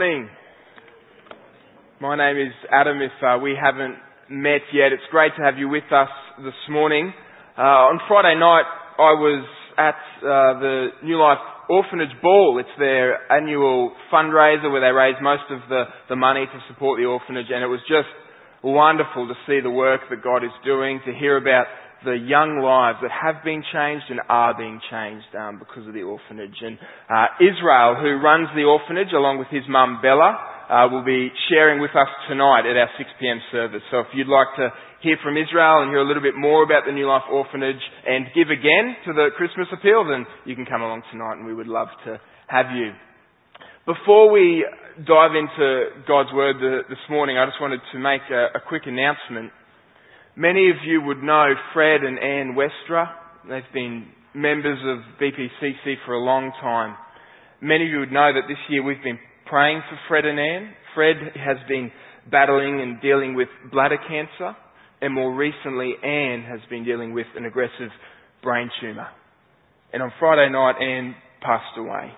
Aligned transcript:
morning. 0.00 0.30
My 2.00 2.14
name 2.14 2.38
is 2.38 2.54
Adam. 2.70 3.02
If 3.02 3.10
uh, 3.20 3.42
we 3.42 3.58
haven't 3.60 3.96
met 4.30 4.62
yet, 4.72 4.94
it's 4.94 5.02
great 5.10 5.32
to 5.36 5.42
have 5.42 5.58
you 5.58 5.68
with 5.68 5.90
us 5.90 6.06
this 6.38 6.54
morning. 6.70 7.12
Uh, 7.58 7.90
on 7.90 7.98
Friday 8.06 8.38
night, 8.38 8.62
I 8.94 9.18
was 9.18 9.42
at 9.74 9.98
uh, 10.22 10.62
the 10.62 10.86
New 11.02 11.18
Life 11.18 11.42
Orphanage 11.68 12.14
Ball. 12.22 12.60
It's 12.60 12.78
their 12.78 13.26
annual 13.32 13.90
fundraiser 14.14 14.70
where 14.70 14.86
they 14.86 14.94
raise 14.94 15.18
most 15.20 15.50
of 15.50 15.66
the, 15.68 15.90
the 16.08 16.14
money 16.14 16.46
to 16.46 16.58
support 16.72 17.00
the 17.02 17.06
orphanage, 17.06 17.50
and 17.50 17.64
it 17.64 17.66
was 17.66 17.80
just 17.90 18.06
wonderful 18.62 19.26
to 19.26 19.34
see 19.48 19.58
the 19.58 19.74
work 19.74 20.02
that 20.10 20.22
God 20.22 20.44
is 20.44 20.54
doing, 20.64 21.00
to 21.06 21.12
hear 21.12 21.36
about 21.36 21.66
the 22.04 22.14
young 22.14 22.62
lives 22.62 22.98
that 23.02 23.10
have 23.10 23.42
been 23.42 23.62
changed 23.72 24.06
and 24.10 24.20
are 24.28 24.54
being 24.56 24.80
changed 24.90 25.26
um, 25.34 25.58
because 25.58 25.86
of 25.86 25.94
the 25.94 26.02
orphanage. 26.02 26.54
And 26.62 26.78
uh, 27.10 27.26
Israel, 27.42 27.98
who 27.98 28.22
runs 28.22 28.48
the 28.54 28.64
orphanage 28.64 29.10
along 29.12 29.38
with 29.38 29.48
his 29.48 29.66
mum 29.68 29.98
Bella, 30.02 30.38
uh, 30.68 30.86
will 30.92 31.04
be 31.04 31.32
sharing 31.48 31.80
with 31.80 31.96
us 31.96 32.08
tonight 32.28 32.68
at 32.68 32.76
our 32.76 32.90
6 32.96 33.10
p.m. 33.18 33.40
service. 33.50 33.82
So 33.90 34.00
if 34.00 34.12
you'd 34.14 34.28
like 34.28 34.52
to 34.60 34.68
hear 35.00 35.16
from 35.22 35.36
Israel 35.36 35.82
and 35.82 35.90
hear 35.90 36.04
a 36.04 36.06
little 36.06 36.22
bit 36.22 36.36
more 36.36 36.62
about 36.62 36.84
the 36.86 36.92
New 36.92 37.08
Life 37.08 37.24
Orphanage 37.30 37.80
and 38.06 38.26
give 38.34 38.50
again 38.50 38.94
to 39.06 39.12
the 39.12 39.30
Christmas 39.36 39.66
appeal, 39.72 40.04
then 40.04 40.26
you 40.44 40.54
can 40.54 40.66
come 40.66 40.82
along 40.82 41.02
tonight 41.10 41.40
and 41.40 41.46
we 41.46 41.54
would 41.54 41.68
love 41.68 41.88
to 42.04 42.20
have 42.46 42.74
you. 42.76 42.92
Before 43.86 44.30
we 44.30 44.66
dive 45.06 45.32
into 45.32 46.04
God's 46.06 46.28
Word 46.34 46.56
this 46.90 47.00
morning, 47.08 47.38
I 47.38 47.46
just 47.46 47.60
wanted 47.60 47.80
to 47.92 47.98
make 47.98 48.20
a, 48.30 48.58
a 48.58 48.60
quick 48.60 48.82
announcement. 48.84 49.50
Many 50.38 50.70
of 50.70 50.76
you 50.86 51.02
would 51.02 51.20
know 51.20 51.48
Fred 51.74 52.04
and 52.04 52.16
Anne 52.16 52.54
Westra. 52.54 53.10
They've 53.48 53.72
been 53.74 54.06
members 54.36 54.78
of 54.86 55.20
BPCC 55.20 55.94
for 56.06 56.14
a 56.14 56.22
long 56.22 56.52
time. 56.60 56.94
Many 57.60 57.86
of 57.86 57.90
you 57.90 57.98
would 57.98 58.12
know 58.12 58.30
that 58.32 58.46
this 58.46 58.58
year 58.68 58.84
we've 58.84 59.02
been 59.02 59.18
praying 59.46 59.82
for 59.90 59.98
Fred 60.06 60.24
and 60.24 60.38
Anne. 60.38 60.74
Fred 60.94 61.16
has 61.34 61.56
been 61.68 61.90
battling 62.30 62.80
and 62.80 63.02
dealing 63.02 63.34
with 63.34 63.48
bladder 63.72 63.98
cancer, 63.98 64.56
and 65.00 65.12
more 65.12 65.34
recently, 65.34 65.94
Anne 66.04 66.44
has 66.48 66.60
been 66.70 66.84
dealing 66.84 67.12
with 67.12 67.26
an 67.34 67.44
aggressive 67.44 67.90
brain 68.40 68.70
tumour. 68.80 69.08
And 69.92 70.04
on 70.04 70.12
Friday 70.20 70.52
night, 70.52 70.76
Anne 70.80 71.16
passed 71.42 71.76
away. 71.76 72.12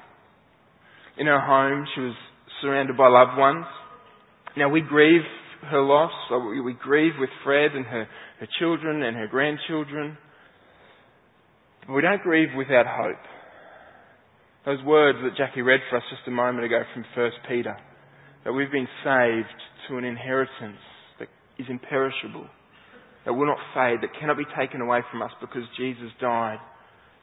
In 1.17 1.27
her 1.27 1.41
home, 1.41 1.87
she 1.95 2.03
was 2.03 2.15
surrounded 2.61 2.99
by 2.99 3.09
loved 3.09 3.39
ones. 3.39 3.65
Now 4.59 4.69
we 4.69 4.83
grieve 4.83 5.23
her 5.63 5.83
loss. 5.83 6.13
We 6.65 6.75
grieve 6.75 7.13
with 7.19 7.31
Fred 7.45 7.73
and 7.75 7.85
her, 7.87 8.07
her 8.41 8.49
children 8.59 9.03
and 9.03 9.17
her 9.17 9.27
grandchildren. 9.27 10.17
But 11.87 11.95
we 11.95 12.03
don't 12.03 12.23
grieve 12.23 12.49
without 12.57 12.87
hope. 12.87 13.17
Those 14.67 14.85
words 14.85 15.19
that 15.23 15.37
Jackie 15.37 15.63
read 15.63 15.81
for 15.89 15.97
us 15.97 16.03
just 16.11 16.29
a 16.29 16.31
moment 16.31 16.65
ago 16.65 16.83
from 16.93 17.05
1 17.17 17.31
Peter, 17.49 17.77
that 18.45 18.53
we've 18.53 18.71
been 18.71 18.89
saved 19.03 19.49
to 19.89 19.97
an 19.97 20.05
inheritance 20.05 20.81
that 21.19 21.29
is 21.59 21.67
imperishable, 21.69 22.47
that 23.25 23.33
will 23.33 23.47
not 23.47 23.59
fade, 23.75 24.01
that 24.03 24.19
cannot 24.21 24.37
be 24.37 24.45
taken 24.59 24.81
away 24.81 25.01
from 25.11 25.23
us 25.23 25.31
because 25.41 25.63
Jesus 25.79 26.11
died 26.21 26.59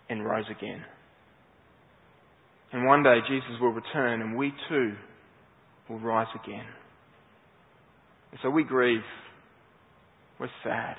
and 0.09 0.25
rose 0.25 0.45
again. 0.49 0.83
And 2.73 2.85
one 2.85 3.03
day 3.03 3.19
Jesus 3.27 3.61
will 3.61 3.71
return 3.71 4.21
and 4.21 4.35
we 4.35 4.51
too 4.67 4.93
will 5.89 5.99
rise 5.99 6.27
again. 6.43 6.65
And 8.31 8.39
so 8.43 8.49
we 8.49 8.63
grieve. 8.63 9.01
We're 10.39 10.49
sad. 10.63 10.95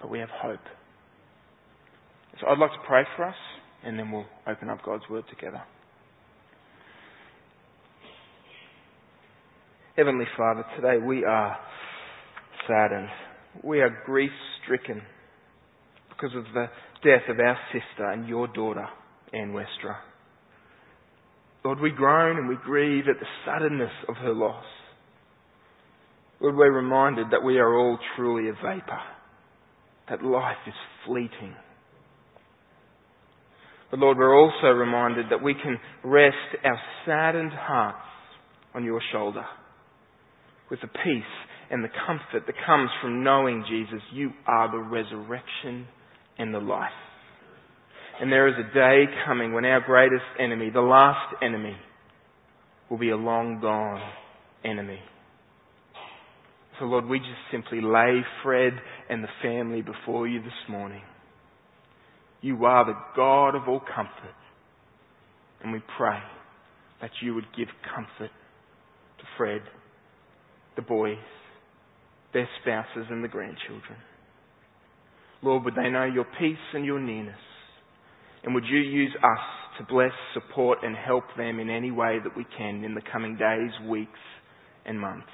But 0.00 0.10
we 0.10 0.18
have 0.20 0.30
hope. 0.30 0.60
So 2.40 2.46
I'd 2.48 2.58
like 2.58 2.72
to 2.72 2.86
pray 2.86 3.02
for 3.16 3.24
us, 3.24 3.36
and 3.84 3.98
then 3.98 4.10
we'll 4.10 4.26
open 4.46 4.68
up 4.68 4.82
God's 4.84 5.04
Word 5.10 5.24
together. 5.28 5.62
Heavenly 9.96 10.24
Father, 10.36 10.64
today 10.74 11.04
we 11.04 11.24
are 11.24 11.58
saddened. 12.66 13.10
We 13.62 13.80
are 13.80 14.02
grief 14.06 14.30
stricken 14.62 15.02
because 16.08 16.34
of 16.34 16.44
the 16.54 16.66
death 17.04 17.28
of 17.28 17.38
our 17.38 17.58
sister 17.72 18.10
and 18.10 18.26
your 18.26 18.48
daughter, 18.48 18.86
Anne 19.34 19.52
Westra. 19.52 19.96
Lord, 21.64 21.80
we 21.80 21.90
groan 21.90 22.38
and 22.38 22.48
we 22.48 22.56
grieve 22.56 23.04
at 23.08 23.20
the 23.20 23.26
suddenness 23.44 23.92
of 24.08 24.16
her 24.16 24.32
loss. 24.32 24.64
Lord, 26.42 26.56
we're 26.56 26.72
reminded 26.72 27.28
that 27.30 27.44
we 27.44 27.58
are 27.58 27.78
all 27.78 27.98
truly 28.16 28.48
a 28.48 28.52
vapour, 28.52 29.00
that 30.08 30.24
life 30.24 30.56
is 30.66 30.74
fleeting. 31.06 31.54
But 33.92 34.00
Lord, 34.00 34.18
we're 34.18 34.36
also 34.36 34.66
reminded 34.66 35.26
that 35.30 35.40
we 35.40 35.54
can 35.54 35.78
rest 36.02 36.36
our 36.64 36.80
saddened 37.06 37.52
hearts 37.52 37.98
on 38.74 38.82
your 38.82 39.00
shoulder 39.12 39.44
with 40.68 40.80
the 40.80 40.88
peace 40.88 41.22
and 41.70 41.84
the 41.84 41.90
comfort 42.06 42.44
that 42.46 42.54
comes 42.66 42.90
from 43.00 43.22
knowing, 43.22 43.64
Jesus, 43.70 44.02
you 44.12 44.32
are 44.44 44.68
the 44.68 44.78
resurrection 44.78 45.86
and 46.38 46.52
the 46.52 46.58
life. 46.58 46.90
And 48.20 48.32
there 48.32 48.48
is 48.48 48.54
a 48.58 48.74
day 48.74 49.04
coming 49.26 49.52
when 49.52 49.64
our 49.64 49.80
greatest 49.80 50.24
enemy, 50.40 50.70
the 50.70 50.80
last 50.80 51.36
enemy, 51.40 51.76
will 52.90 52.98
be 52.98 53.10
a 53.10 53.16
long 53.16 53.60
gone 53.60 54.02
enemy. 54.64 54.98
So, 56.78 56.86
Lord, 56.86 57.06
we 57.06 57.18
just 57.18 57.30
simply 57.50 57.80
lay 57.80 58.20
Fred 58.42 58.72
and 59.08 59.22
the 59.22 59.28
family 59.42 59.82
before 59.82 60.26
you 60.26 60.40
this 60.40 60.52
morning. 60.68 61.02
You 62.40 62.64
are 62.64 62.84
the 62.86 62.98
God 63.14 63.54
of 63.54 63.68
all 63.68 63.80
comfort. 63.80 64.34
And 65.62 65.72
we 65.72 65.80
pray 65.96 66.18
that 67.00 67.10
you 67.22 67.34
would 67.34 67.46
give 67.56 67.68
comfort 67.94 68.30
to 69.18 69.24
Fred, 69.36 69.62
the 70.76 70.82
boys, 70.82 71.16
their 72.32 72.48
spouses, 72.60 73.06
and 73.10 73.22
the 73.22 73.28
grandchildren. 73.28 73.98
Lord, 75.42 75.64
would 75.64 75.74
they 75.74 75.90
know 75.90 76.04
your 76.04 76.26
peace 76.38 76.56
and 76.74 76.84
your 76.84 77.00
nearness? 77.00 77.36
And 78.44 78.54
would 78.54 78.64
you 78.64 78.78
use 78.78 79.14
us 79.22 79.78
to 79.78 79.84
bless, 79.84 80.12
support, 80.34 80.78
and 80.82 80.96
help 80.96 81.24
them 81.36 81.60
in 81.60 81.70
any 81.70 81.90
way 81.90 82.18
that 82.22 82.36
we 82.36 82.46
can 82.56 82.82
in 82.82 82.94
the 82.94 83.02
coming 83.12 83.36
days, 83.36 83.70
weeks, 83.88 84.18
and 84.84 84.98
months? 84.98 85.28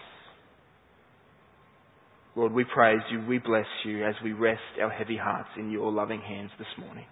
Lord, 2.39 2.53
we 2.53 2.63
praise 2.63 3.01
you, 3.11 3.27
we 3.27 3.39
bless 3.39 3.67
you 3.85 4.07
as 4.07 4.15
we 4.23 4.31
rest 4.31 4.61
our 4.81 4.91
heavy 4.91 5.17
hearts 5.17 5.49
in 5.59 5.73
your 5.73 5.91
loving 5.91 6.21
hands 6.21 6.53
this 6.57 6.69
morning. 6.79 7.05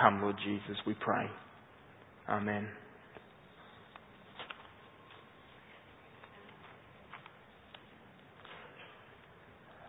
Come, 0.00 0.20
Lord 0.20 0.34
Jesus, 0.44 0.76
we 0.84 0.94
pray. 0.94 1.26
Amen. 2.28 2.66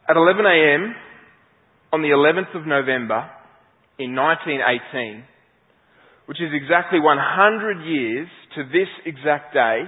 At 0.07 0.15
11 0.17 0.45
a.m. 0.45 0.93
on 1.91 2.03
the 2.03 2.09
11th 2.09 2.61
of 2.61 2.67
November 2.67 3.27
in 3.97 4.13
1918, 4.13 5.23
which 6.27 6.37
is 6.39 6.49
exactly 6.53 6.99
100 6.99 7.83
years 7.83 8.27
to 8.53 8.65
this 8.65 8.87
exact 9.03 9.55
day, 9.55 9.81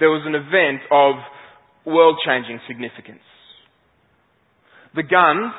there 0.00 0.08
was 0.08 0.22
an 0.24 0.34
event 0.34 0.80
of 0.90 1.16
world 1.84 2.16
changing 2.24 2.58
significance. 2.66 3.20
The 4.94 5.02
guns 5.02 5.52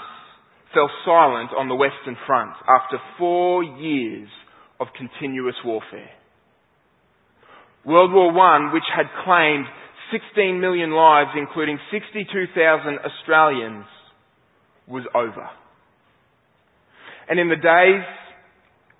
fell 0.73 0.89
silent 1.03 1.51
on 1.57 1.67
the 1.67 1.75
Western 1.75 2.15
Front 2.25 2.51
after 2.67 2.97
four 3.17 3.63
years 3.63 4.29
of 4.79 4.87
continuous 4.97 5.55
warfare. 5.63 6.11
World 7.85 8.13
War 8.13 8.31
I, 8.31 8.73
which 8.73 8.87
had 8.95 9.05
claimed 9.23 9.65
16 10.11 10.59
million 10.59 10.91
lives, 10.91 11.31
including 11.35 11.77
62,000 11.91 12.99
Australians, 12.99 13.85
was 14.87 15.03
over. 15.13 15.49
And 17.29 17.39
in 17.39 17.49
the 17.49 17.55
days 17.55 18.05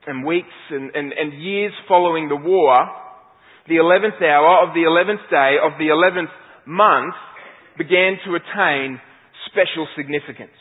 and 0.08 0.26
weeks 0.26 0.54
and, 0.70 0.92
and, 0.96 1.14
and 1.14 1.42
years 1.42 1.74
following 1.88 2.28
the 2.28 2.36
war, 2.36 2.76
the 3.68 3.76
11th 3.76 4.22
hour 4.22 4.68
of 4.68 4.74
the 4.74 4.82
11th 4.82 5.30
day 5.30 5.58
of 5.64 5.78
the 5.80 5.90
11th 5.90 6.32
month 6.68 7.16
began 7.78 8.18
to 8.26 8.36
attain 8.36 9.00
special 9.56 9.88
significance. 9.96 10.56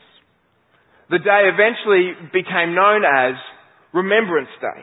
The 1.10 1.18
day 1.18 1.50
eventually 1.50 2.14
became 2.30 2.78
known 2.78 3.02
as 3.02 3.34
Remembrance 3.92 4.54
Day. 4.62 4.82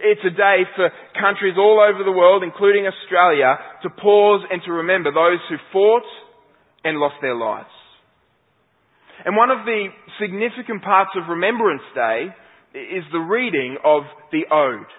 It's 0.00 0.24
a 0.24 0.30
day 0.30 0.64
for 0.76 0.88
countries 1.20 1.56
all 1.58 1.80
over 1.80 2.04
the 2.04 2.12
world, 2.12 2.42
including 2.42 2.86
Australia, 2.86 3.58
to 3.82 3.90
pause 3.90 4.44
and 4.50 4.62
to 4.64 4.72
remember 4.84 5.12
those 5.12 5.40
who 5.48 5.56
fought 5.72 6.08
and 6.84 6.98
lost 6.98 7.16
their 7.20 7.34
lives. 7.34 7.68
And 9.24 9.36
one 9.36 9.50
of 9.50 9.66
the 9.66 9.88
significant 10.20 10.82
parts 10.82 11.10
of 11.16 11.28
Remembrance 11.28 11.82
Day 11.94 12.28
is 12.72 13.04
the 13.12 13.18
reading 13.18 13.76
of 13.84 14.04
the 14.32 14.44
Ode, 14.50 14.92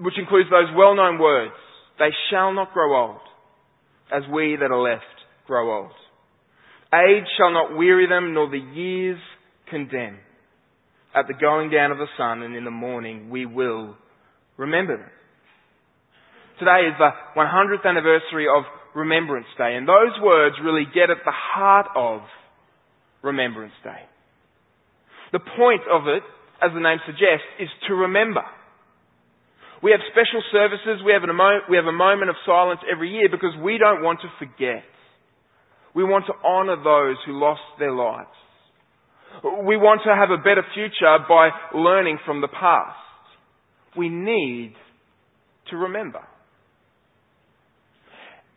which 0.00 0.18
includes 0.18 0.50
those 0.50 0.68
well-known 0.76 1.18
words, 1.18 1.54
they 1.98 2.10
shall 2.30 2.52
not 2.52 2.74
grow 2.74 2.94
old, 2.94 3.20
as 4.12 4.22
we 4.30 4.56
that 4.60 4.70
are 4.70 4.82
left 4.82 5.04
grow 5.46 5.84
old. 5.84 5.92
Age 6.94 7.24
shall 7.36 7.52
not 7.52 7.76
weary 7.76 8.08
them, 8.08 8.34
nor 8.34 8.48
the 8.48 8.58
years 8.58 9.18
condemn. 9.68 10.18
At 11.14 11.26
the 11.26 11.34
going 11.34 11.70
down 11.70 11.92
of 11.92 11.98
the 11.98 12.06
sun 12.16 12.42
and 12.42 12.54
in 12.54 12.64
the 12.64 12.70
morning 12.70 13.30
we 13.30 13.46
will 13.46 13.96
remember 14.56 14.96
them. 14.96 15.10
Today 16.58 16.88
is 16.88 16.94
the 16.98 17.10
100th 17.36 17.84
anniversary 17.84 18.46
of 18.48 18.64
Remembrance 18.94 19.46
Day, 19.58 19.76
and 19.76 19.86
those 19.86 20.16
words 20.22 20.56
really 20.64 20.84
get 20.94 21.10
at 21.10 21.20
the 21.24 21.32
heart 21.34 21.86
of 21.94 22.20
Remembrance 23.22 23.76
Day. 23.84 24.08
The 25.32 25.40
point 25.40 25.82
of 25.92 26.08
it, 26.08 26.22
as 26.64 26.72
the 26.72 26.80
name 26.80 26.96
suggests, 27.04 27.44
is 27.60 27.68
to 27.88 27.94
remember. 27.94 28.40
We 29.82 29.90
have 29.90 30.00
special 30.08 30.40
services, 30.50 31.04
we 31.04 31.12
have, 31.12 31.28
we 31.68 31.76
have 31.76 31.84
a 31.84 31.92
moment 31.92 32.30
of 32.30 32.36
silence 32.46 32.80
every 32.90 33.12
year 33.12 33.28
because 33.30 33.52
we 33.60 33.76
don't 33.76 34.02
want 34.02 34.20
to 34.24 34.32
forget. 34.38 34.84
We 35.96 36.04
want 36.04 36.26
to 36.26 36.34
honour 36.44 36.76
those 36.76 37.16
who 37.24 37.40
lost 37.40 37.62
their 37.78 37.90
lives. 37.90 38.28
We 39.64 39.78
want 39.78 40.02
to 40.04 40.14
have 40.14 40.28
a 40.28 40.36
better 40.36 40.62
future 40.74 41.16
by 41.26 41.48
learning 41.74 42.18
from 42.26 42.42
the 42.42 42.48
past. 42.48 43.00
We 43.96 44.10
need 44.10 44.74
to 45.70 45.76
remember. 45.76 46.20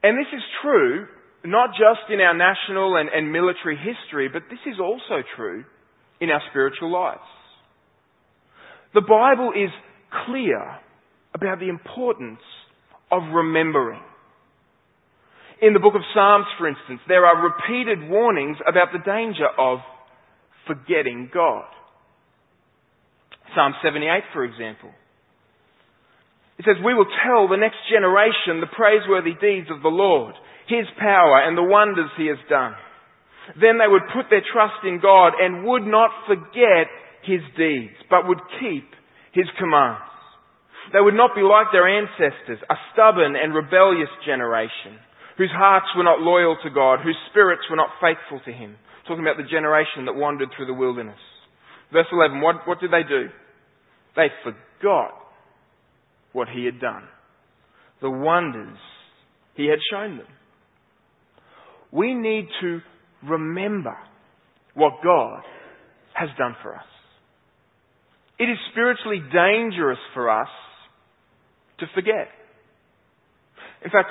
And 0.04 0.18
this 0.18 0.28
is 0.34 0.44
true 0.62 1.08
not 1.46 1.70
just 1.70 2.12
in 2.12 2.20
our 2.20 2.36
national 2.36 2.98
and, 2.98 3.08
and 3.08 3.32
military 3.32 3.78
history, 3.78 4.28
but 4.28 4.44
this 4.50 4.60
is 4.66 4.78
also 4.78 5.24
true 5.38 5.64
in 6.20 6.30
our 6.30 6.42
spiritual 6.50 6.92
lives. 6.92 7.22
The 8.94 9.02
Bible 9.02 9.54
is 9.56 9.70
clear 10.26 10.60
about 11.34 11.60
the 11.60 11.70
importance 11.70 12.42
of 13.10 13.22
remembering. 13.34 14.02
In 15.62 15.74
the 15.74 15.80
book 15.80 15.96
of 15.96 16.08
Psalms, 16.14 16.46
for 16.58 16.68
instance, 16.68 17.02
there 17.08 17.26
are 17.26 17.44
repeated 17.44 18.10
warnings 18.10 18.58
about 18.66 18.94
the 18.94 19.04
danger 19.04 19.48
of 19.58 19.80
forgetting 20.66 21.30
God. 21.34 21.68
Psalm 23.56 23.74
78, 23.84 24.24
for 24.32 24.46
example. 24.46 24.90
It 26.60 26.66
says, 26.66 26.80
We 26.84 26.94
will 26.94 27.10
tell 27.26 27.48
the 27.48 27.60
next 27.60 27.80
generation 27.92 28.60
the 28.60 28.72
praiseworthy 28.72 29.36
deeds 29.36 29.68
of 29.72 29.82
the 29.82 29.92
Lord, 29.92 30.36
His 30.68 30.86
power 31.00 31.44
and 31.44 31.58
the 31.58 31.64
wonders 31.64 32.12
He 32.16 32.28
has 32.28 32.40
done. 32.50 32.76
Then 33.60 33.80
they 33.80 33.90
would 33.90 34.14
put 34.14 34.30
their 34.30 34.46
trust 34.46 34.86
in 34.86 35.00
God 35.02 35.34
and 35.40 35.66
would 35.66 35.84
not 35.84 36.12
forget 36.28 36.88
His 37.24 37.42
deeds, 37.58 37.98
but 38.10 38.28
would 38.28 38.40
keep 38.60 38.88
His 39.34 39.48
commands. 39.58 40.08
They 40.94 41.02
would 41.02 41.18
not 41.18 41.36
be 41.36 41.42
like 41.42 41.72
their 41.72 41.88
ancestors, 41.88 42.60
a 42.70 42.76
stubborn 42.94 43.36
and 43.36 43.54
rebellious 43.54 44.12
generation, 44.26 45.00
whose 45.40 45.52
hearts 45.56 45.88
were 45.96 46.04
not 46.04 46.20
loyal 46.20 46.58
to 46.62 46.70
God, 46.70 47.00
whose 47.02 47.18
spirits 47.32 47.64
were 47.70 47.78
not 47.78 47.96
faithful 48.02 48.42
to 48.44 48.52
Him. 48.52 48.76
Talking 49.08 49.24
about 49.24 49.38
the 49.38 49.50
generation 49.50 50.06
that 50.06 50.14
wandered 50.14 50.50
through 50.56 50.66
the 50.66 50.74
wilderness. 50.74 51.18
Verse 51.94 52.06
11, 52.12 52.42
what, 52.42 52.68
what 52.68 52.82
did 52.82 52.92
they 52.92 53.08
do? 53.08 53.30
They 54.18 54.28
forgot 54.44 55.14
what 56.34 56.50
he 56.50 56.66
had 56.66 56.80
done, 56.80 57.04
the 58.02 58.10
wonders 58.10 58.78
he 59.56 59.68
had 59.68 59.80
shown 59.90 60.18
them. 60.18 60.28
We 61.92 62.14
need 62.14 62.48
to 62.62 62.82
remember 63.26 63.96
what 64.76 65.02
God 65.04 65.42
has 66.14 66.30
done 66.38 66.56
for 66.62 66.76
us. 66.76 66.84
It 68.38 68.44
is 68.44 68.58
spiritually 68.72 69.22
dangerous 69.34 69.98
for 70.14 70.30
us 70.30 70.50
to 71.80 71.86
forget. 71.96 72.28
In 73.84 73.90
fact, 73.90 74.10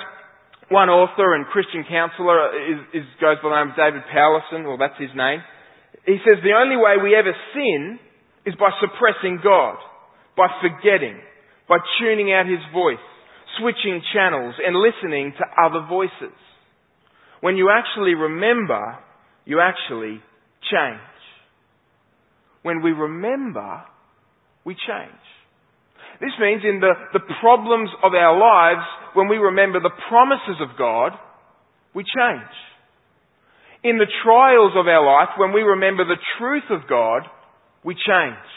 one 0.68 0.88
author 0.88 1.34
and 1.34 1.46
Christian 1.46 1.84
counselor 1.88 2.36
uh, 2.36 2.72
is, 2.72 3.02
is, 3.02 3.06
goes 3.20 3.40
by 3.42 3.48
the 3.48 3.56
name 3.56 3.70
of 3.72 3.76
David 3.76 4.04
Powlison, 4.12 4.68
well 4.68 4.76
that's 4.76 5.00
his 5.00 5.12
name. 5.16 5.40
He 6.04 6.20
says 6.24 6.44
the 6.44 6.56
only 6.56 6.76
way 6.76 7.00
we 7.02 7.16
ever 7.16 7.32
sin 7.54 7.98
is 8.44 8.54
by 8.56 8.70
suppressing 8.80 9.40
God, 9.42 9.76
by 10.36 10.48
forgetting, 10.60 11.20
by 11.68 11.78
tuning 12.00 12.32
out 12.32 12.46
his 12.46 12.60
voice, 12.72 13.02
switching 13.60 14.00
channels, 14.12 14.54
and 14.64 14.76
listening 14.76 15.32
to 15.36 15.44
other 15.56 15.86
voices. 15.88 16.36
When 17.40 17.56
you 17.56 17.70
actually 17.70 18.14
remember, 18.14 18.98
you 19.44 19.60
actually 19.60 20.20
change. 20.70 21.00
When 22.62 22.82
we 22.82 22.92
remember, 22.92 23.84
we 24.64 24.74
change. 24.74 25.24
This 26.20 26.34
means 26.40 26.62
in 26.64 26.80
the, 26.80 26.94
the 27.12 27.22
problems 27.40 27.90
of 28.02 28.12
our 28.12 28.34
lives, 28.34 28.84
when 29.14 29.28
we 29.28 29.36
remember 29.36 29.80
the 29.80 29.94
promises 30.08 30.58
of 30.60 30.76
God, 30.76 31.12
we 31.94 32.02
change. 32.02 32.54
In 33.84 33.98
the 33.98 34.10
trials 34.24 34.72
of 34.74 34.86
our 34.86 35.04
life, 35.04 35.38
when 35.38 35.52
we 35.52 35.62
remember 35.62 36.04
the 36.04 36.18
truth 36.38 36.66
of 36.70 36.88
God, 36.88 37.22
we 37.84 37.94
change. 37.94 38.48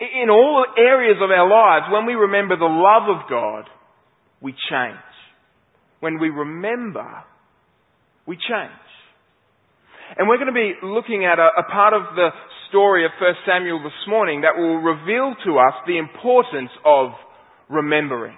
In 0.00 0.28
all 0.28 0.66
areas 0.76 1.16
of 1.22 1.30
our 1.30 1.48
lives, 1.48 1.86
when 1.90 2.04
we 2.04 2.14
remember 2.14 2.56
the 2.56 2.64
love 2.64 3.08
of 3.08 3.30
God, 3.30 3.64
we 4.42 4.52
change. 4.52 4.98
When 6.00 6.18
we 6.18 6.28
remember, 6.28 7.24
we 8.26 8.36
change. 8.36 8.84
And 10.16 10.28
we're 10.28 10.36
going 10.36 10.52
to 10.52 10.54
be 10.54 10.74
looking 10.82 11.24
at 11.24 11.38
a, 11.38 11.48
a, 11.58 11.64
part 11.64 11.94
of 11.94 12.14
the 12.14 12.28
story 12.74 13.06
of 13.06 13.14
1 13.22 13.46
Samuel 13.46 13.78
this 13.86 14.02
morning 14.10 14.42
that 14.42 14.58
will 14.58 14.82
reveal 14.82 15.38
to 15.46 15.62
us 15.62 15.78
the 15.86 15.94
importance 15.94 16.74
of 16.82 17.14
remembering. 17.70 18.34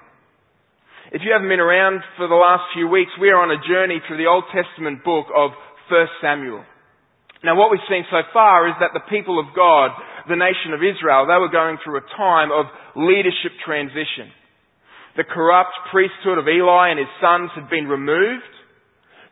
If 1.08 1.24
you 1.24 1.32
haven't 1.32 1.48
been 1.48 1.64
around 1.64 2.04
for 2.20 2.28
the 2.28 2.36
last 2.36 2.68
few 2.76 2.84
weeks, 2.84 3.16
we 3.16 3.32
are 3.32 3.40
on 3.40 3.48
a 3.48 3.56
journey 3.64 3.96
through 4.04 4.20
the 4.20 4.28
Old 4.28 4.44
Testament 4.52 5.00
book 5.08 5.32
of 5.32 5.56
1 5.88 6.20
Samuel. 6.20 6.60
Now 7.48 7.56
what 7.56 7.72
we've 7.72 7.88
seen 7.88 8.04
so 8.12 8.28
far 8.36 8.68
is 8.68 8.76
that 8.76 8.92
the 8.92 9.08
people 9.08 9.40
of 9.40 9.56
God 9.56 9.96
the 10.28 10.36
nation 10.36 10.74
of 10.74 10.84
Israel, 10.84 11.24
they 11.24 11.40
were 11.40 11.48
going 11.48 11.78
through 11.80 12.02
a 12.02 12.10
time 12.18 12.50
of 12.52 12.66
leadership 12.92 13.54
transition. 13.64 14.34
The 15.16 15.24
corrupt 15.24 15.72
priesthood 15.88 16.36
of 16.36 16.44
Eli 16.44 16.92
and 16.92 16.98
his 16.98 17.08
sons 17.22 17.54
had 17.54 17.70
been 17.70 17.88
removed. 17.88 18.52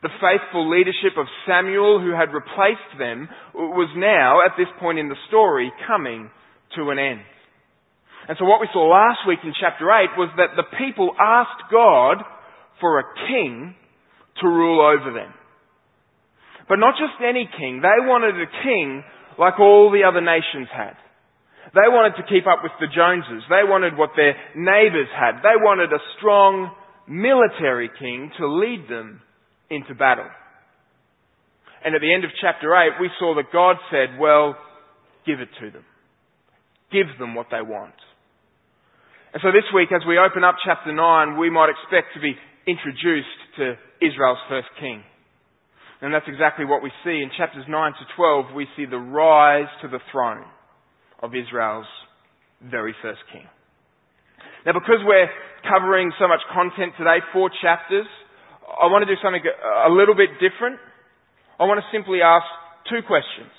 The 0.05 0.21
faithful 0.21 0.69
leadership 0.69 1.17
of 1.17 1.25
Samuel, 1.49 1.97
who 1.97 2.13
had 2.13 2.29
replaced 2.29 2.93
them, 3.01 3.25
was 3.57 3.89
now, 3.97 4.45
at 4.45 4.53
this 4.53 4.69
point 4.77 5.01
in 5.01 5.09
the 5.09 5.17
story, 5.27 5.73
coming 5.89 6.29
to 6.77 6.93
an 6.93 6.99
end. 7.01 7.25
And 8.29 8.37
so 8.37 8.45
what 8.45 8.61
we 8.61 8.69
saw 8.69 8.85
last 8.85 9.25
week 9.25 9.41
in 9.41 9.49
chapter 9.57 9.89
8 9.89 10.13
was 10.13 10.29
that 10.37 10.53
the 10.53 10.69
people 10.77 11.09
asked 11.17 11.73
God 11.73 12.21
for 12.79 12.99
a 12.99 13.09
king 13.25 13.73
to 14.41 14.47
rule 14.47 14.77
over 14.77 15.09
them. 15.09 15.33
But 16.69 16.77
not 16.77 17.01
just 17.01 17.17
any 17.17 17.49
king. 17.57 17.81
They 17.81 18.05
wanted 18.05 18.37
a 18.37 18.49
king 18.61 19.01
like 19.41 19.59
all 19.59 19.89
the 19.89 20.05
other 20.05 20.21
nations 20.21 20.69
had. 20.69 21.01
They 21.73 21.89
wanted 21.89 22.21
to 22.21 22.29
keep 22.29 22.45
up 22.45 22.61
with 22.61 22.77
the 22.77 22.93
Joneses. 22.93 23.41
They 23.49 23.65
wanted 23.65 23.97
what 23.97 24.13
their 24.13 24.37
neighbours 24.53 25.09
had. 25.17 25.41
They 25.41 25.57
wanted 25.57 25.89
a 25.89 26.05
strong 26.19 26.69
military 27.09 27.89
king 27.97 28.29
to 28.37 28.45
lead 28.45 28.85
them 28.85 29.24
into 29.69 29.95
battle. 29.95 30.29
And 31.83 31.93
at 31.93 32.01
the 32.01 32.13
end 32.13 32.23
of 32.23 32.31
chapter 32.41 32.73
8, 32.73 33.01
we 33.01 33.09
saw 33.19 33.35
that 33.35 33.53
God 33.53 33.77
said, 33.91 34.17
well, 34.19 34.57
give 35.25 35.39
it 35.39 35.49
to 35.61 35.71
them. 35.71 35.85
Give 36.91 37.07
them 37.19 37.35
what 37.35 37.47
they 37.51 37.61
want. 37.61 37.93
And 39.33 39.41
so 39.43 39.51
this 39.51 39.67
week, 39.73 39.89
as 39.91 40.01
we 40.07 40.17
open 40.17 40.43
up 40.43 40.55
chapter 40.65 40.93
9, 40.93 41.37
we 41.37 41.49
might 41.49 41.69
expect 41.69 42.15
to 42.15 42.21
be 42.21 42.33
introduced 42.65 43.37
to 43.57 43.75
Israel's 44.01 44.41
first 44.49 44.69
king. 44.79 45.03
And 46.01 46.13
that's 46.13 46.27
exactly 46.27 46.65
what 46.65 46.81
we 46.81 46.91
see. 47.03 47.21
In 47.21 47.29
chapters 47.37 47.65
9 47.67 47.69
to 47.69 48.05
12, 48.15 48.55
we 48.55 48.67
see 48.75 48.85
the 48.85 48.97
rise 48.97 49.69
to 49.81 49.87
the 49.87 49.99
throne 50.11 50.45
of 51.21 51.35
Israel's 51.35 51.87
very 52.63 52.95
first 53.01 53.21
king. 53.31 53.45
Now, 54.65 54.73
because 54.73 55.03
we're 55.05 55.29
covering 55.69 56.11
so 56.19 56.27
much 56.27 56.41
content 56.53 56.93
today, 56.97 57.21
four 57.33 57.49
chapters, 57.61 58.07
I 58.65 58.89
want 58.89 59.05
to 59.05 59.09
do 59.09 59.19
something 59.21 59.41
a 59.41 59.91
little 59.93 60.15
bit 60.15 60.41
different. 60.41 60.81
I 61.59 61.63
want 61.69 61.79
to 61.79 61.87
simply 61.95 62.19
ask 62.21 62.45
two 62.89 63.05
questions. 63.05 63.53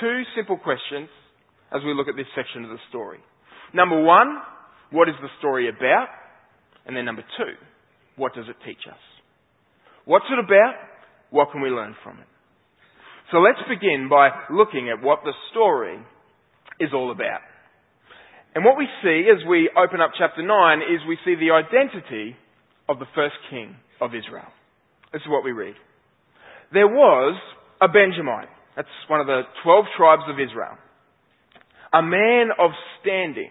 Two 0.00 0.24
simple 0.34 0.56
questions 0.56 1.08
as 1.70 1.84
we 1.84 1.94
look 1.94 2.08
at 2.08 2.16
this 2.16 2.28
section 2.34 2.64
of 2.64 2.70
the 2.70 2.80
story. 2.88 3.20
Number 3.72 4.00
one, 4.02 4.40
what 4.90 5.08
is 5.08 5.14
the 5.20 5.28
story 5.38 5.68
about? 5.68 6.08
And 6.86 6.96
then 6.96 7.04
number 7.04 7.22
two, 7.36 7.54
what 8.16 8.34
does 8.34 8.46
it 8.48 8.56
teach 8.64 8.84
us? 8.88 9.00
What's 10.04 10.26
it 10.32 10.38
about? 10.38 10.74
What 11.30 11.52
can 11.52 11.62
we 11.62 11.68
learn 11.70 11.94
from 12.02 12.18
it? 12.18 12.26
So 13.30 13.38
let's 13.38 13.60
begin 13.68 14.08
by 14.10 14.28
looking 14.50 14.90
at 14.90 15.02
what 15.02 15.20
the 15.24 15.32
story 15.50 15.96
is 16.80 16.90
all 16.92 17.10
about. 17.10 17.40
And 18.54 18.64
what 18.64 18.76
we 18.76 18.86
see 19.02 19.24
as 19.32 19.40
we 19.48 19.70
open 19.72 20.00
up 20.00 20.12
chapter 20.18 20.42
9 20.42 20.78
is 20.80 21.00
we 21.08 21.16
see 21.24 21.36
the 21.36 21.56
identity 21.56 22.36
of 22.92 22.98
the 22.98 23.06
first 23.14 23.34
king 23.50 23.74
of 24.00 24.10
Israel. 24.14 24.48
This 25.12 25.22
is 25.22 25.28
what 25.28 25.44
we 25.44 25.52
read. 25.52 25.74
There 26.72 26.86
was 26.86 27.40
a 27.80 27.88
Benjamite. 27.88 28.48
That's 28.76 28.88
one 29.08 29.20
of 29.20 29.26
the 29.26 29.42
12 29.64 29.84
tribes 29.96 30.22
of 30.28 30.36
Israel. 30.36 30.76
A 31.92 32.02
man 32.02 32.48
of 32.58 32.70
standing 33.00 33.50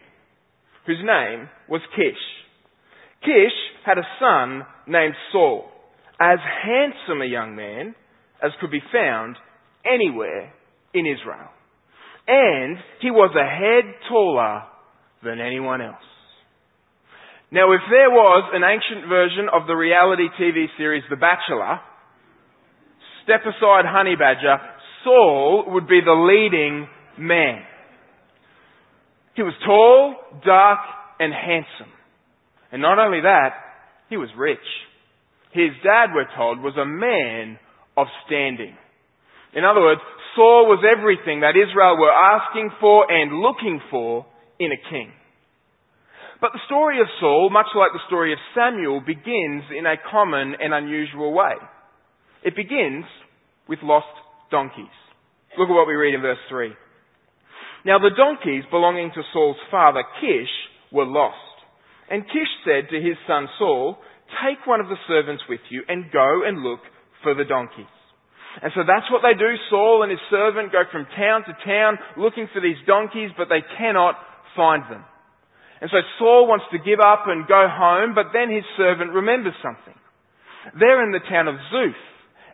whose 0.86 1.00
name 1.04 1.50
was 1.68 1.82
Kish. 1.96 2.22
Kish 3.22 3.58
had 3.86 3.98
a 3.98 4.08
son 4.20 4.66
named 4.88 5.14
Saul 5.32 5.70
as 6.20 6.40
handsome 6.64 7.22
a 7.22 7.26
young 7.26 7.56
man 7.56 7.96
as 8.44 8.52
could 8.60 8.72
be 8.72 8.82
found 8.92 9.36
anywhere 9.86 10.54
in 10.94 11.06
Israel. 11.06 11.50
And 12.28 12.78
he 13.02 13.12
was 13.12 13.36
a 13.36 13.46
head 13.46 13.94
taller 14.08 14.64
than 15.24 15.40
anyone 15.40 15.82
else. 15.82 16.11
Now, 17.52 17.74
if 17.74 17.82
there 17.90 18.10
was 18.10 18.50
an 18.56 18.64
ancient 18.64 19.10
version 19.10 19.50
of 19.52 19.68
the 19.68 19.76
reality 19.76 20.32
TV 20.40 20.68
series 20.78 21.04
The 21.10 21.18
Bachelor, 21.18 21.82
step 23.24 23.42
aside 23.42 23.84
Honey 23.84 24.16
Badger, 24.16 24.56
Saul 25.04 25.66
would 25.68 25.86
be 25.86 26.00
the 26.00 26.16
leading 26.16 26.88
man. 27.20 27.64
He 29.36 29.44
was 29.44 29.54
tall, 29.66 30.16
dark, 30.46 30.80
and 31.20 31.34
handsome. 31.34 31.92
And 32.72 32.82
not 32.82 33.00
only 33.00 33.20
that, 33.20 33.52
he 34.10 34.16
was 34.16 34.30
rich. 34.38 34.64
His 35.52 35.72
dad, 35.84 36.16
we're 36.16 36.32
told, 36.38 36.60
was 36.62 36.78
a 36.80 36.86
man 36.86 37.60
of 37.98 38.08
standing. 38.28 38.78
In 39.54 39.66
other 39.66 39.82
words, 39.82 40.00
Saul 40.38 40.68
was 40.68 40.80
everything 40.88 41.42
that 41.42 41.60
Israel 41.60 41.98
were 42.00 42.12
asking 42.12 42.72
for 42.80 43.12
and 43.12 43.42
looking 43.42 43.82
for 43.92 44.26
in 44.58 44.72
a 44.72 44.90
king. 44.90 45.12
But 46.42 46.54
the 46.54 46.66
story 46.66 47.00
of 47.00 47.08
Saul, 47.20 47.50
much 47.54 47.70
like 47.78 47.94
the 47.94 48.02
story 48.08 48.34
of 48.34 48.40
Samuel, 48.58 49.00
begins 49.00 49.64
in 49.78 49.86
a 49.86 50.02
common 50.10 50.56
and 50.60 50.74
unusual 50.74 51.34
way. 51.34 51.54
It 52.44 52.56
begins 52.56 53.06
with 53.70 53.80
lost 53.84 54.10
donkeys. 54.50 54.98
Look 55.58 55.70
at 55.70 55.78
what 55.78 55.88
we 55.88 55.94
read 55.94 56.16
in 56.16 56.22
verse 56.22 56.42
3. 56.50 56.74
Now 57.86 58.00
the 58.00 58.18
donkeys 58.18 58.64
belonging 58.72 59.12
to 59.14 59.22
Saul's 59.34 59.62
father, 59.70 60.02
Kish, 60.20 60.50
were 60.92 61.06
lost. 61.06 61.38
And 62.10 62.26
Kish 62.26 62.50
said 62.66 62.90
to 62.90 62.98
his 62.98 63.18
son 63.28 63.48
Saul, 63.60 63.98
Take 64.42 64.66
one 64.66 64.82
of 64.82 64.90
the 64.90 65.00
servants 65.08 65.44
with 65.48 65.62
you 65.70 65.84
and 65.88 66.12
go 66.12 66.42
and 66.46 66.64
look 66.64 66.80
for 67.22 67.36
the 67.36 67.46
donkeys. 67.46 67.86
And 68.62 68.72
so 68.76 68.82
that's 68.82 69.10
what 69.12 69.22
they 69.22 69.38
do. 69.38 69.54
Saul 69.70 70.04
and 70.04 70.12
his 70.12 70.20
servant 70.30 70.72
go 70.72 70.84
from 70.92 71.06
town 71.16 71.46
to 71.46 71.54
town 71.66 72.00
looking 72.18 72.50
for 72.52 72.62
these 72.62 72.80
donkeys, 72.88 73.30
but 73.38 73.48
they 73.48 73.64
cannot 73.78 74.16
find 74.56 74.84
them. 74.90 75.06
And 75.82 75.90
so 75.90 75.98
Saul 76.20 76.46
wants 76.46 76.66
to 76.72 76.78
give 76.78 77.02
up 77.02 77.26
and 77.26 77.50
go 77.50 77.66
home, 77.66 78.14
but 78.14 78.30
then 78.34 78.54
his 78.54 78.64
servant 78.78 79.18
remembers 79.18 79.58
something. 79.66 79.98
They're 80.78 81.04
in 81.04 81.12
the 81.12 81.26
town 81.26 81.48
of 81.50 81.58
Zuph, 81.74 81.98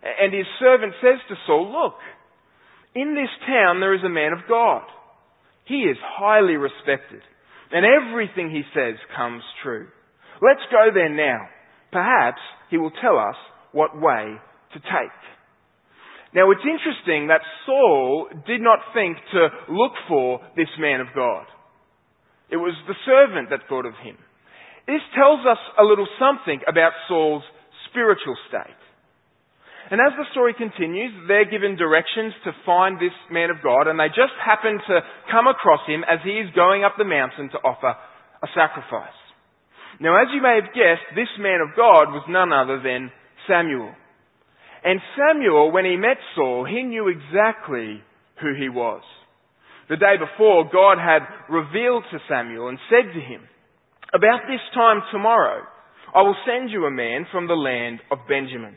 and 0.01 0.33
his 0.33 0.47
servant 0.59 0.93
says 1.03 1.19
to 1.27 1.35
Saul, 1.45 1.67
Look, 1.67 1.99
in 2.95 3.15
this 3.15 3.31
town 3.45 3.81
there 3.81 3.93
is 3.93 4.03
a 4.05 4.09
man 4.09 4.31
of 4.31 4.47
God. 4.47 4.87
He 5.65 5.83
is 5.83 5.97
highly 5.99 6.55
respected, 6.55 7.19
and 7.71 7.83
everything 7.83 8.49
he 8.49 8.63
says 8.73 8.95
comes 9.15 9.43
true. 9.61 9.87
Let's 10.41 10.63
go 10.71 10.87
there 10.93 11.11
now. 11.11 11.49
Perhaps 11.91 12.39
he 12.71 12.77
will 12.77 12.95
tell 13.03 13.19
us 13.19 13.35
what 13.73 13.99
way 13.99 14.39
to 14.73 14.79
take. 14.79 15.19
Now 16.33 16.51
it's 16.51 16.63
interesting 16.63 17.27
that 17.27 17.41
Saul 17.65 18.29
did 18.47 18.61
not 18.61 18.79
think 18.93 19.17
to 19.33 19.47
look 19.67 19.93
for 20.07 20.39
this 20.55 20.71
man 20.79 21.01
of 21.01 21.07
God. 21.13 21.45
It 22.49 22.57
was 22.57 22.75
the 22.87 22.95
servant 23.05 23.49
that 23.49 23.67
thought 23.67 23.85
of 23.85 23.95
him. 24.03 24.17
This 24.87 25.03
tells 25.15 25.43
us 25.43 25.59
a 25.79 25.83
little 25.83 26.07
something 26.15 26.61
about 26.67 26.95
Saul's 27.07 27.43
spiritual 27.91 28.37
state. 28.47 28.79
And 29.91 29.99
as 30.03 30.15
the 30.19 30.27
story 30.31 30.53
continues, 30.55 31.11
they're 31.27 31.47
given 31.47 31.79
directions 31.79 32.33
to 32.43 32.51
find 32.65 32.99
this 32.99 33.15
man 33.31 33.49
of 33.49 33.63
God, 33.63 33.87
and 33.87 33.99
they 33.99 34.11
just 34.11 34.35
happen 34.43 34.79
to 34.79 34.95
come 35.31 35.47
across 35.47 35.79
him 35.87 36.03
as 36.03 36.19
he 36.23 36.39
is 36.39 36.51
going 36.55 36.83
up 36.83 36.95
the 36.97 37.07
mountain 37.07 37.49
to 37.51 37.63
offer 37.63 37.95
a 37.95 38.47
sacrifice. 38.55 39.15
Now, 39.99 40.19
as 40.21 40.27
you 40.35 40.41
may 40.41 40.59
have 40.59 40.75
guessed, 40.75 41.07
this 41.15 41.31
man 41.39 41.59
of 41.63 41.75
God 41.75 42.11
was 42.11 42.27
none 42.27 42.51
other 42.51 42.79
than 42.83 43.11
Samuel. 43.47 43.95
And 44.83 44.99
Samuel, 45.15 45.71
when 45.71 45.85
he 45.85 45.95
met 45.95 46.17
Saul, 46.35 46.67
he 46.67 46.83
knew 46.83 47.07
exactly 47.07 48.03
who 48.41 48.53
he 48.59 48.69
was. 48.69 49.01
The 49.89 49.97
day 49.97 50.15
before, 50.19 50.69
God 50.71 50.97
had 50.97 51.23
revealed 51.49 52.03
to 52.11 52.19
Samuel 52.27 52.69
and 52.69 52.79
said 52.89 53.13
to 53.13 53.21
him, 53.21 53.41
About 54.13 54.41
this 54.47 54.61
time 54.73 55.01
tomorrow, 55.11 55.63
I 56.13 56.21
will 56.21 56.35
send 56.45 56.71
you 56.71 56.85
a 56.85 56.91
man 56.91 57.25
from 57.31 57.47
the 57.47 57.55
land 57.55 57.99
of 58.11 58.19
Benjamin 58.27 58.75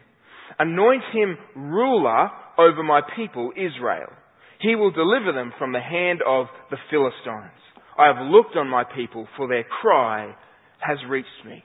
Anoint 0.58 1.02
him 1.12 1.38
ruler 1.54 2.28
over 2.58 2.82
my 2.82 3.00
people 3.16 3.52
Israel. 3.56 4.12
He 4.60 4.74
will 4.74 4.90
deliver 4.90 5.32
them 5.32 5.52
from 5.58 5.72
the 5.72 5.80
hand 5.80 6.20
of 6.26 6.46
the 6.70 6.76
Philistines. 6.90 7.56
I 7.98 8.06
have 8.06 8.30
looked 8.30 8.56
on 8.56 8.68
my 8.68 8.84
people, 8.84 9.26
for 9.36 9.48
their 9.48 9.64
cry 9.64 10.34
has 10.80 10.98
reached 11.08 11.28
me. 11.46 11.64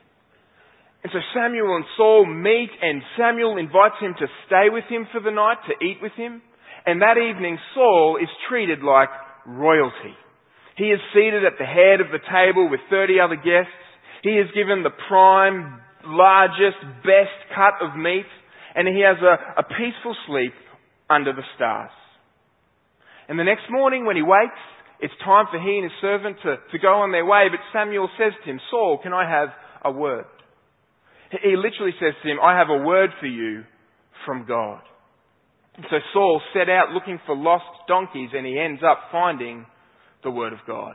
And 1.02 1.12
so 1.12 1.18
Samuel 1.34 1.76
and 1.76 1.84
Saul 1.96 2.26
meet, 2.26 2.70
and 2.80 3.02
Samuel 3.18 3.58
invites 3.58 4.00
him 4.00 4.14
to 4.18 4.26
stay 4.46 4.68
with 4.70 4.84
him 4.88 5.06
for 5.12 5.20
the 5.20 5.30
night, 5.30 5.58
to 5.68 5.84
eat 5.84 5.98
with 6.00 6.12
him. 6.12 6.40
And 6.86 7.02
that 7.02 7.18
evening, 7.18 7.58
Saul 7.74 8.18
is 8.20 8.28
treated 8.48 8.82
like 8.82 9.10
royalty. 9.46 10.14
He 10.76 10.84
is 10.84 11.00
seated 11.14 11.44
at 11.44 11.58
the 11.58 11.64
head 11.64 12.00
of 12.00 12.12
the 12.12 12.20
table 12.20 12.68
with 12.68 12.80
30 12.90 13.20
other 13.20 13.36
guests. 13.36 13.72
He 14.22 14.36
is 14.36 14.50
given 14.54 14.82
the 14.82 14.92
prime, 15.08 15.80
largest, 16.04 16.76
best 17.02 17.36
cut 17.54 17.80
of 17.80 17.96
meat 17.96 18.26
and 18.76 18.86
he 18.86 19.00
has 19.00 19.16
a, 19.24 19.60
a 19.60 19.64
peaceful 19.64 20.14
sleep 20.28 20.52
under 21.08 21.32
the 21.32 21.42
stars. 21.56 21.90
And 23.28 23.38
the 23.38 23.44
next 23.44 23.64
morning 23.70 24.04
when 24.04 24.16
he 24.16 24.22
wakes, 24.22 24.60
it's 25.00 25.14
time 25.24 25.46
for 25.50 25.58
he 25.58 25.80
and 25.80 25.84
his 25.84 25.98
servant 26.00 26.36
to, 26.44 26.56
to 26.72 26.78
go 26.78 27.00
on 27.00 27.10
their 27.10 27.24
way, 27.24 27.48
but 27.50 27.60
Samuel 27.72 28.08
says 28.18 28.32
to 28.44 28.50
him, 28.50 28.60
Saul, 28.70 29.00
can 29.02 29.12
I 29.12 29.28
have 29.28 29.48
a 29.84 29.90
word? 29.90 30.26
He 31.30 31.56
literally 31.56 31.92
says 31.98 32.14
to 32.22 32.28
him, 32.28 32.36
I 32.40 32.56
have 32.56 32.68
a 32.70 32.84
word 32.84 33.10
for 33.18 33.26
you 33.26 33.64
from 34.24 34.46
God. 34.46 34.80
And 35.76 35.86
so 35.90 35.96
Saul 36.12 36.40
set 36.54 36.68
out 36.68 36.92
looking 36.92 37.20
for 37.26 37.36
lost 37.36 37.64
donkeys 37.86 38.30
and 38.34 38.46
he 38.46 38.58
ends 38.58 38.82
up 38.82 38.98
finding 39.12 39.66
the 40.22 40.30
word 40.30 40.52
of 40.52 40.60
God. 40.66 40.94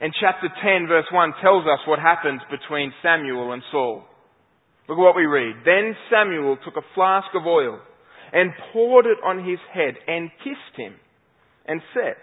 And 0.00 0.12
chapter 0.20 0.48
10 0.48 0.88
verse 0.88 1.06
1 1.12 1.32
tells 1.42 1.64
us 1.64 1.78
what 1.86 1.98
happens 1.98 2.40
between 2.50 2.92
Samuel 3.02 3.52
and 3.52 3.62
Saul. 3.70 4.04
Look 4.88 4.98
at 4.98 5.00
what 5.00 5.16
we 5.16 5.26
read. 5.26 5.56
Then 5.64 5.96
Samuel 6.10 6.58
took 6.64 6.76
a 6.76 6.86
flask 6.94 7.28
of 7.34 7.46
oil 7.46 7.80
and 8.32 8.50
poured 8.72 9.06
it 9.06 9.18
on 9.24 9.38
his 9.38 9.58
head 9.72 9.94
and 10.06 10.30
kissed 10.44 10.76
him 10.76 10.94
and 11.66 11.80
said, 11.94 12.14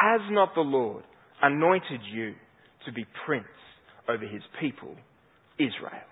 Has 0.00 0.20
not 0.30 0.54
the 0.54 0.60
Lord 0.60 1.04
anointed 1.42 2.00
you 2.12 2.34
to 2.86 2.92
be 2.92 3.06
prince 3.26 3.46
over 4.08 4.26
his 4.26 4.42
people, 4.60 4.94
Israel? 5.58 6.06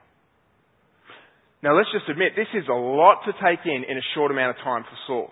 Now 1.62 1.76
let's 1.76 1.90
just 1.92 2.08
admit, 2.08 2.32
this 2.36 2.50
is 2.54 2.68
a 2.68 2.74
lot 2.74 3.26
to 3.26 3.32
take 3.42 3.66
in 3.66 3.82
in 3.88 3.98
a 3.98 4.08
short 4.14 4.30
amount 4.30 4.56
of 4.56 4.62
time 4.62 4.84
for 4.84 4.96
Saul. 5.06 5.30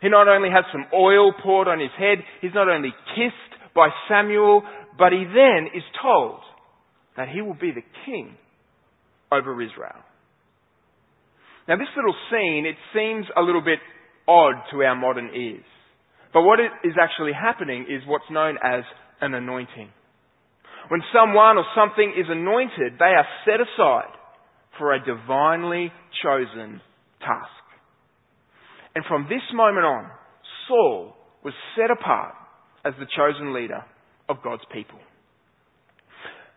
He 0.00 0.08
not 0.08 0.28
only 0.28 0.48
has 0.48 0.64
some 0.72 0.86
oil 0.92 1.32
poured 1.42 1.68
on 1.68 1.80
his 1.80 1.92
head, 1.98 2.18
he's 2.40 2.54
not 2.54 2.68
only 2.68 2.94
kissed 3.14 3.52
by 3.74 3.88
Samuel, 4.08 4.62
but 4.98 5.12
he 5.12 5.24
then 5.24 5.68
is 5.74 5.84
told 6.00 6.40
that 7.16 7.28
he 7.28 7.42
will 7.42 7.56
be 7.56 7.72
the 7.72 7.84
king 8.04 8.36
over 9.30 9.60
Israel. 9.60 10.00
Now 11.68 11.76
this 11.76 11.92
little 11.96 12.14
scene, 12.30 12.64
it 12.64 12.76
seems 12.94 13.26
a 13.36 13.42
little 13.42 13.62
bit 13.62 13.80
odd 14.28 14.54
to 14.72 14.82
our 14.82 14.96
modern 14.96 15.30
ears. 15.34 15.64
But 16.32 16.42
what 16.42 16.60
is 16.84 16.94
actually 17.00 17.32
happening 17.32 17.86
is 17.88 18.02
what's 18.06 18.30
known 18.30 18.56
as 18.62 18.84
an 19.20 19.34
anointing. 19.34 19.90
When 20.88 21.02
someone 21.12 21.58
or 21.58 21.64
something 21.74 22.14
is 22.16 22.26
anointed, 22.28 22.98
they 22.98 23.12
are 23.12 23.26
set 23.44 23.60
aside 23.60 24.15
for 24.78 24.94
a 24.94 25.04
divinely 25.04 25.92
chosen 26.22 26.80
task. 27.20 27.64
And 28.94 29.04
from 29.08 29.24
this 29.28 29.42
moment 29.54 29.84
on, 29.84 30.10
Saul 30.68 31.14
was 31.44 31.54
set 31.76 31.90
apart 31.90 32.34
as 32.84 32.94
the 32.98 33.06
chosen 33.16 33.52
leader 33.52 33.84
of 34.28 34.36
God's 34.42 34.62
people. 34.72 34.98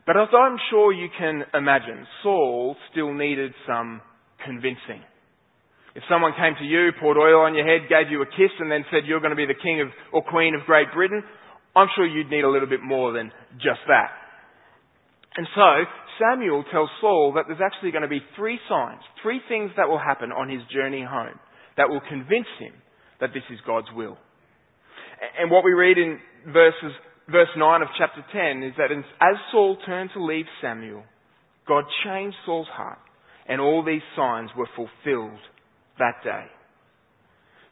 But 0.05 0.17
as 0.17 0.29
I'm 0.33 0.57
sure 0.71 0.91
you 0.91 1.09
can 1.17 1.43
imagine, 1.53 2.07
Saul 2.23 2.75
still 2.91 3.13
needed 3.13 3.53
some 3.67 4.01
convincing. 4.43 5.03
If 5.95 6.03
someone 6.09 6.33
came 6.37 6.55
to 6.57 6.65
you, 6.65 6.91
poured 6.99 7.17
oil 7.17 7.41
on 7.45 7.55
your 7.55 7.67
head, 7.67 7.89
gave 7.89 8.09
you 8.09 8.21
a 8.21 8.25
kiss, 8.25 8.53
and 8.59 8.71
then 8.71 8.85
said 8.89 9.05
you're 9.05 9.19
going 9.19 9.35
to 9.35 9.35
be 9.35 9.45
the 9.45 9.61
king 9.61 9.81
of, 9.81 9.89
or 10.13 10.23
queen 10.23 10.55
of 10.55 10.65
Great 10.65 10.87
Britain, 10.93 11.21
I'm 11.75 11.87
sure 11.95 12.05
you'd 12.05 12.29
need 12.29 12.43
a 12.43 12.49
little 12.49 12.69
bit 12.69 12.81
more 12.81 13.11
than 13.11 13.31
just 13.57 13.81
that. 13.87 14.09
And 15.39 15.47
so, 15.55 15.71
Samuel 16.19 16.65
tells 16.69 16.89
Saul 16.99 17.31
that 17.35 17.45
there's 17.47 17.63
actually 17.63 17.91
going 17.91 18.03
to 18.03 18.11
be 18.11 18.19
three 18.35 18.59
signs, 18.67 18.99
three 19.23 19.39
things 19.47 19.71
that 19.77 19.87
will 19.87 19.97
happen 19.97 20.33
on 20.33 20.49
his 20.49 20.59
journey 20.67 20.99
home 20.99 21.39
that 21.77 21.87
will 21.87 22.01
convince 22.09 22.51
him 22.59 22.73
that 23.21 23.29
this 23.33 23.47
is 23.49 23.57
God's 23.65 23.87
will. 23.95 24.17
And 25.39 25.49
what 25.49 25.63
we 25.63 25.71
read 25.71 25.97
in 25.97 26.19
verses 26.51 26.91
verse 27.31 27.47
9 27.55 27.81
of 27.81 27.87
chapter 27.97 28.19
10 28.33 28.63
is 28.63 28.73
that 28.75 28.91
as 28.91 29.35
Saul 29.49 29.77
turned 29.85 30.09
to 30.13 30.21
leave 30.21 30.43
Samuel, 30.61 31.03
God 31.65 31.85
changed 32.03 32.35
Saul's 32.45 32.67
heart, 32.67 32.99
and 33.47 33.61
all 33.61 33.81
these 33.81 34.03
signs 34.17 34.49
were 34.57 34.67
fulfilled 34.75 35.39
that 35.99 36.19
day. 36.21 36.47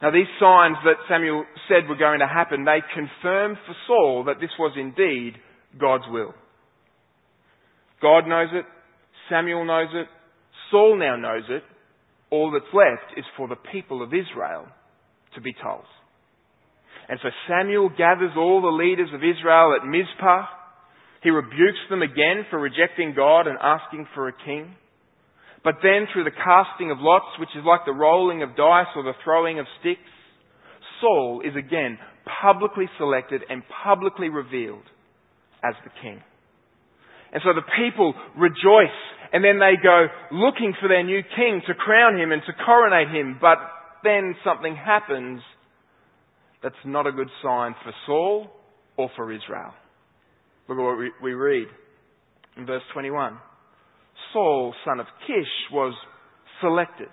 Now, 0.02 0.12
these 0.12 0.32
signs 0.40 0.78
that 0.86 1.04
Samuel 1.10 1.44
said 1.68 1.90
were 1.90 1.98
going 1.98 2.20
to 2.20 2.28
happen, 2.28 2.64
they 2.64 2.80
confirmed 2.96 3.58
for 3.66 3.76
Saul 3.88 4.24
that 4.28 4.40
this 4.40 4.56
was 4.58 4.72
indeed 4.78 5.34
God's 5.78 6.06
will. 6.10 6.34
God 8.02 8.28
knows 8.28 8.50
it, 8.54 8.66
Samuel 9.30 9.66
knows 9.66 9.90
it, 9.94 10.08
Saul 10.72 10.98
now 11.00 11.16
knows 11.16 11.44
it. 11.50 11.64
All 12.30 12.52
that's 12.52 12.74
left 12.74 13.18
is 13.18 13.26
for 13.38 13.48
the 13.48 13.56
people 13.72 14.04
of 14.04 14.10
Israel 14.10 14.68
to 15.36 15.42
be 15.42 15.54
told. 15.54 15.86
And 17.10 17.20
so 17.24 17.30
Samuel 17.48 17.90
gathers 17.90 18.36
all 18.36 18.62
the 18.62 18.68
leaders 18.68 19.10
of 19.14 19.22
Israel 19.24 19.78
at 19.80 19.88
Mizpah, 19.88 20.44
He 21.24 21.30
rebukes 21.30 21.88
them 21.90 22.02
again 22.02 22.46
for 22.50 22.60
rejecting 22.60 23.14
God 23.16 23.48
and 23.48 23.58
asking 23.62 24.08
for 24.14 24.28
a 24.28 24.34
king. 24.46 24.76
But 25.64 25.76
then 25.82 26.08
through 26.12 26.26
the 26.26 26.32
casting 26.32 26.92
of 26.92 26.98
lots, 27.00 27.26
which 27.40 27.56
is 27.58 27.66
like 27.66 27.82
the 27.86 27.94
rolling 27.94 28.44
of 28.44 28.56
dice 28.56 28.92
or 28.96 29.04
the 29.04 29.18
throwing 29.24 29.60
of 29.60 29.66
sticks, 29.80 30.00
Saul 31.02 31.42
is 31.46 31.56
again 31.56 31.98
publicly 32.42 32.86
selected 32.98 33.42
and 33.50 33.64
publicly 33.84 34.30
revealed 34.30 34.84
as 35.64 35.76
the 35.84 35.92
king. 36.02 36.22
And 37.34 37.42
so 37.44 37.54
the 37.54 37.66
people 37.78 38.14
rejoice 38.38 38.98
and 39.34 39.44
then 39.44 39.60
they 39.60 39.76
go 39.82 40.08
looking 40.32 40.74
for 40.80 40.88
their 40.88 41.04
new 41.04 41.22
king 41.36 41.62
to 41.68 41.74
crown 41.74 42.20
him 42.20 42.32
and 42.32 42.42
to 42.46 42.54
coronate 42.66 43.10
him. 43.14 43.38
But 43.42 43.58
then 44.04 44.36
something 44.46 44.76
happens 44.76 45.42
that's 46.64 46.76
not 46.86 47.08
a 47.08 47.12
good 47.12 47.30
sign 47.44 47.76
for 47.84 47.94
Saul 48.06 48.48
or 48.96 49.10
for 49.16 49.32
Israel. 49.32 49.74
Look 50.68 50.78
at 50.78 50.82
what 50.82 50.98
we 51.24 51.34
read 51.34 51.68
in 52.58 52.66
verse 52.66 52.82
21. 52.94 53.38
Saul, 54.34 54.74
son 54.86 55.00
of 55.00 55.06
Kish, 55.28 55.72
was 55.72 55.94
selected, 56.62 57.10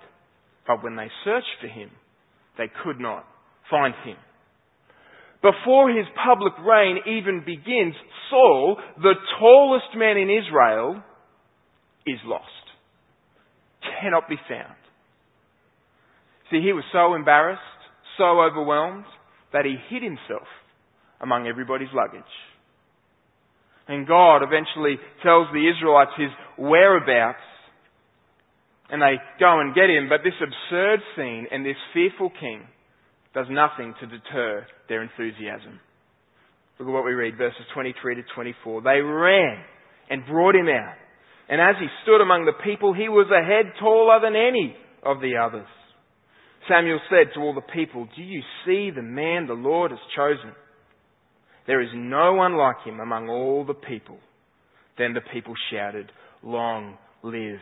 but 0.67 0.83
when 0.83 0.95
they 0.95 1.07
searched 1.23 1.45
for 1.61 1.67
him, 1.67 1.91
they 2.57 2.65
could 2.83 2.99
not 2.99 3.25
find 3.69 3.93
him. 4.03 4.17
Before 5.45 5.89
his 5.89 6.07
public 6.25 6.53
reign 6.65 6.97
even 7.05 7.43
begins, 7.45 7.93
Saul, 8.31 8.77
the 8.97 9.13
tallest 9.39 9.95
man 9.95 10.17
in 10.17 10.27
Israel, 10.27 11.03
is 12.07 12.17
lost. 12.25 12.49
Cannot 14.01 14.27
be 14.27 14.37
found. 14.49 14.73
See, 16.49 16.61
he 16.61 16.73
was 16.73 16.83
so 16.91 17.13
embarrassed, 17.13 17.61
so 18.17 18.41
overwhelmed, 18.41 19.05
that 19.53 19.65
he 19.65 19.75
hid 19.89 20.01
himself 20.01 20.47
among 21.21 21.45
everybody's 21.45 21.93
luggage. 21.93 22.23
And 23.87 24.07
God 24.07 24.41
eventually 24.41 24.95
tells 25.21 25.45
the 25.53 25.69
Israelites 25.69 26.17
his 26.17 26.31
whereabouts, 26.57 27.45
and 28.89 28.99
they 28.99 29.21
go 29.39 29.59
and 29.59 29.75
get 29.75 29.91
him, 29.91 30.09
but 30.09 30.21
this 30.23 30.41
absurd 30.41 31.01
scene 31.15 31.45
and 31.51 31.63
this 31.63 31.77
fearful 31.93 32.31
king 32.39 32.63
does 33.35 33.47
nothing 33.51 33.93
to 33.99 34.07
deter 34.07 34.65
their 34.87 35.03
enthusiasm. 35.03 35.79
Look 36.79 36.87
at 36.87 36.91
what 36.91 37.05
we 37.05 37.11
read, 37.11 37.37
verses 37.37 37.61
23 37.73 38.15
to 38.15 38.21
24. 38.33 38.81
They 38.81 39.01
ran 39.01 39.57
and 40.09 40.25
brought 40.25 40.55
him 40.55 40.67
out. 40.69 40.95
And 41.49 41.61
as 41.61 41.75
he 41.79 41.87
stood 42.03 42.21
among 42.21 42.45
the 42.45 42.63
people, 42.63 42.93
he 42.93 43.09
was 43.09 43.27
a 43.29 43.45
head 43.45 43.73
taller 43.79 44.19
than 44.21 44.35
any 44.35 44.75
of 45.03 45.19
the 45.19 45.33
others. 45.37 45.67
Samuel 46.67 46.99
said 47.09 47.33
to 47.35 47.41
all 47.41 47.53
the 47.53 47.61
people, 47.61 48.07
Do 48.15 48.23
you 48.23 48.41
see 48.65 48.89
the 48.89 49.03
man 49.03 49.47
the 49.47 49.53
Lord 49.53 49.91
has 49.91 49.99
chosen? 50.15 50.53
There 51.67 51.81
is 51.81 51.89
no 51.93 52.33
one 52.33 52.57
like 52.57 52.83
him 52.85 52.99
among 52.99 53.29
all 53.29 53.65
the 53.65 53.73
people. 53.73 54.17
Then 54.97 55.13
the 55.13 55.21
people 55.33 55.53
shouted, 55.71 56.11
Long 56.41 56.97
live 57.21 57.59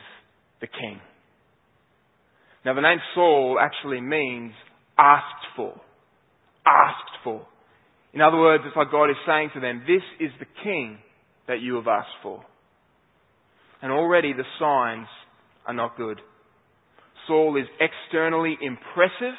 the 0.61 0.67
king. 0.67 1.01
Now 2.63 2.75
the 2.75 2.81
name 2.81 2.99
Saul 3.15 3.57
actually 3.59 3.99
means 3.99 4.53
asked 4.97 5.45
for. 5.55 5.79
Asked 6.65 7.17
for. 7.23 7.45
In 8.13 8.21
other 8.21 8.37
words, 8.37 8.63
it's 8.67 8.75
like 8.75 8.91
God 8.91 9.09
is 9.09 9.15
saying 9.27 9.51
to 9.55 9.59
them, 9.59 9.83
this 9.87 10.03
is 10.19 10.31
the 10.39 10.45
king 10.63 10.99
that 11.47 11.61
you 11.61 11.75
have 11.75 11.87
asked 11.87 12.15
for. 12.21 12.43
And 13.81 13.91
already 13.91 14.33
the 14.33 14.45
signs 14.59 15.07
are 15.65 15.73
not 15.73 15.97
good. 15.97 16.21
Saul 17.27 17.57
is 17.57 17.67
externally 17.79 18.57
impressive, 18.61 19.37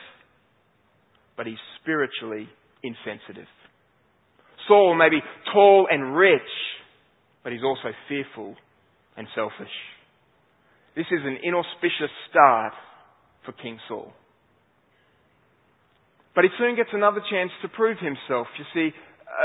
but 1.36 1.46
he's 1.46 1.58
spiritually 1.80 2.48
insensitive. 2.82 3.48
Saul 4.68 4.96
may 4.96 5.10
be 5.10 5.20
tall 5.52 5.86
and 5.90 6.16
rich, 6.16 6.40
but 7.42 7.52
he's 7.52 7.62
also 7.62 7.94
fearful 8.08 8.54
and 9.16 9.26
selfish. 9.34 9.72
This 10.96 11.06
is 11.10 11.20
an 11.24 11.38
inauspicious 11.42 12.12
start 12.30 12.72
for 13.44 13.52
King 13.52 13.78
Saul. 13.88 14.12
But 16.34 16.44
he 16.44 16.50
soon 16.58 16.74
gets 16.74 16.90
another 16.92 17.22
chance 17.30 17.50
to 17.62 17.68
prove 17.68 17.98
himself. 17.98 18.48
You 18.58 18.66
see, 18.74 18.90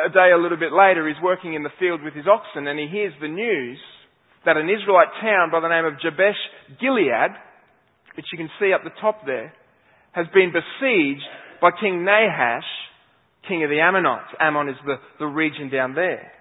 a 0.06 0.10
day 0.10 0.32
a 0.34 0.41
little 0.41 0.58
bit 0.58 0.73
later, 0.73 1.08
he's 1.08 1.21
working 1.21 1.54
in 1.54 1.63
the 1.63 1.73
field 1.80 2.02
with 2.02 2.13
his 2.13 2.25
oxen 2.25 2.67
and 2.67 2.80
he 2.80 2.88
hears 2.88 3.13
the 3.21 3.28
news 3.28 3.78
that 4.45 4.58
an 4.58 4.69
Israelite 4.69 5.13
town 5.21 5.52
by 5.52 5.60
the 5.60 5.69
name 5.69 5.86
of 5.86 5.99
Jabesh 6.02 6.39
Gilead, 6.80 7.32
which 8.15 8.25
you 8.32 8.38
can 8.38 8.49
see 8.60 8.73
up 8.73 8.84
the 8.84 8.95
top 9.02 9.25
there, 9.25 9.54
has 10.13 10.25
been 10.34 10.52
besieged 10.52 11.25
by 11.62 11.69
King 11.80 12.04
Nahash, 12.06 12.65
king 13.47 13.63
of 13.63 13.69
the 13.69 13.80
Ammonites. 13.80 14.34
Ammon 14.39 14.69
is 14.69 14.80
the, 14.86 14.95
the 15.19 15.25
region 15.25 15.69
down 15.69 15.93
there. 15.93 16.32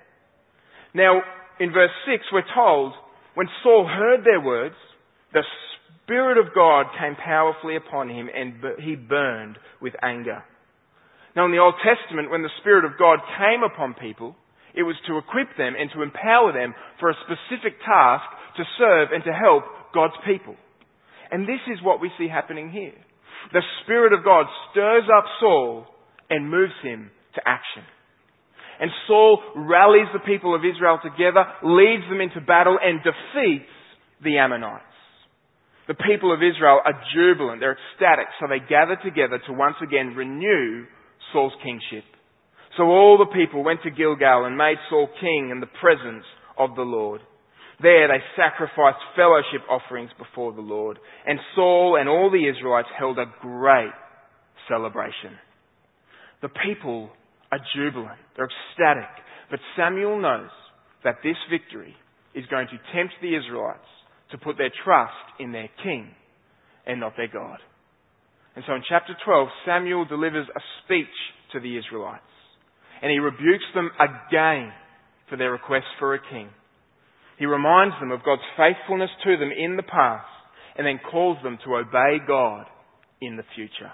Now, 0.94 1.20
in 1.60 1.72
verse 1.72 1.90
6, 2.06 2.24
we're 2.32 2.48
told, 2.54 2.94
when 3.34 3.48
Saul 3.62 3.86
heard 3.86 4.24
their 4.24 4.40
words, 4.40 4.74
the 5.32 5.42
Spirit 6.08 6.38
of 6.40 6.54
God 6.54 6.86
came 6.98 7.16
powerfully 7.20 7.76
upon 7.76 8.08
him 8.08 8.30
and 8.32 8.54
he 8.80 8.96
burned 8.96 9.58
with 9.76 9.92
anger. 10.02 10.42
Now 11.36 11.44
in 11.44 11.52
the 11.52 11.60
Old 11.60 11.74
Testament, 11.84 12.30
when 12.30 12.40
the 12.40 12.56
Spirit 12.62 12.86
of 12.86 12.98
God 12.98 13.18
came 13.36 13.60
upon 13.62 13.92
people, 13.92 14.34
it 14.74 14.88
was 14.88 14.96
to 15.06 15.20
equip 15.20 15.52
them 15.60 15.74
and 15.78 15.90
to 15.92 16.00
empower 16.00 16.56
them 16.56 16.74
for 16.98 17.10
a 17.10 17.20
specific 17.28 17.76
task 17.84 18.24
to 18.56 18.64
serve 18.80 19.08
and 19.12 19.22
to 19.24 19.36
help 19.36 19.64
God's 19.92 20.16
people. 20.24 20.56
And 21.30 21.44
this 21.44 21.60
is 21.68 21.84
what 21.84 22.00
we 22.00 22.10
see 22.16 22.26
happening 22.26 22.70
here. 22.70 22.96
The 23.52 23.62
Spirit 23.84 24.14
of 24.14 24.24
God 24.24 24.46
stirs 24.70 25.04
up 25.12 25.24
Saul 25.40 25.84
and 26.30 26.50
moves 26.50 26.72
him 26.82 27.10
to 27.34 27.40
action. 27.44 27.84
And 28.80 28.90
Saul 29.06 29.42
rallies 29.56 30.08
the 30.14 30.24
people 30.24 30.54
of 30.54 30.64
Israel 30.64 31.00
together, 31.04 31.44
leads 31.62 32.08
them 32.08 32.22
into 32.22 32.40
battle, 32.40 32.78
and 32.80 33.00
defeats 33.04 33.68
the 34.24 34.38
Ammonites. 34.38 34.88
The 35.88 35.94
people 35.94 36.32
of 36.32 36.44
Israel 36.44 36.80
are 36.84 37.02
jubilant, 37.16 37.60
they're 37.60 37.78
ecstatic, 37.80 38.26
so 38.38 38.46
they 38.46 38.60
gather 38.60 38.96
together 39.02 39.40
to 39.46 39.52
once 39.54 39.76
again 39.82 40.14
renew 40.14 40.84
Saul's 41.32 41.54
kingship. 41.64 42.04
So 42.76 42.84
all 42.84 43.16
the 43.16 43.34
people 43.34 43.64
went 43.64 43.82
to 43.82 43.90
Gilgal 43.90 44.44
and 44.44 44.56
made 44.56 44.76
Saul 44.90 45.08
king 45.18 45.48
in 45.50 45.60
the 45.60 45.72
presence 45.80 46.24
of 46.58 46.76
the 46.76 46.82
Lord. 46.82 47.22
There 47.80 48.06
they 48.06 48.22
sacrificed 48.36 49.00
fellowship 49.16 49.62
offerings 49.70 50.10
before 50.18 50.52
the 50.52 50.60
Lord. 50.60 50.98
And 51.26 51.38
Saul 51.54 51.96
and 51.98 52.08
all 52.08 52.30
the 52.30 52.48
Israelites 52.48 52.88
held 52.98 53.18
a 53.18 53.32
great 53.40 53.94
celebration. 54.68 55.38
The 56.42 56.50
people 56.50 57.08
are 57.50 57.58
jubilant. 57.74 58.18
They're 58.36 58.50
ecstatic. 58.50 59.10
But 59.50 59.60
Samuel 59.76 60.20
knows 60.20 60.50
that 61.02 61.16
this 61.24 61.36
victory 61.50 61.96
is 62.34 62.44
going 62.46 62.66
to 62.68 62.78
tempt 62.94 63.14
the 63.22 63.34
Israelites 63.34 63.88
to 64.30 64.38
put 64.38 64.58
their 64.58 64.72
trust 64.84 65.12
in 65.38 65.52
their 65.52 65.68
king 65.82 66.10
and 66.86 67.00
not 67.00 67.14
their 67.16 67.28
God. 67.28 67.58
And 68.56 68.64
so 68.66 68.74
in 68.74 68.82
chapter 68.88 69.14
12, 69.24 69.48
Samuel 69.64 70.04
delivers 70.04 70.46
a 70.48 70.60
speech 70.84 71.06
to 71.52 71.60
the 71.60 71.78
Israelites. 71.78 72.22
And 73.00 73.10
he 73.10 73.18
rebukes 73.18 73.68
them 73.74 73.90
again 74.00 74.72
for 75.28 75.36
their 75.36 75.52
request 75.52 75.86
for 75.98 76.14
a 76.14 76.18
king. 76.30 76.48
He 77.38 77.46
reminds 77.46 77.94
them 78.00 78.10
of 78.10 78.24
God's 78.24 78.42
faithfulness 78.56 79.10
to 79.24 79.36
them 79.36 79.50
in 79.56 79.76
the 79.76 79.84
past 79.84 80.26
and 80.76 80.86
then 80.86 80.98
calls 81.10 81.38
them 81.42 81.58
to 81.64 81.76
obey 81.76 82.18
God 82.26 82.66
in 83.20 83.36
the 83.36 83.44
future. 83.54 83.92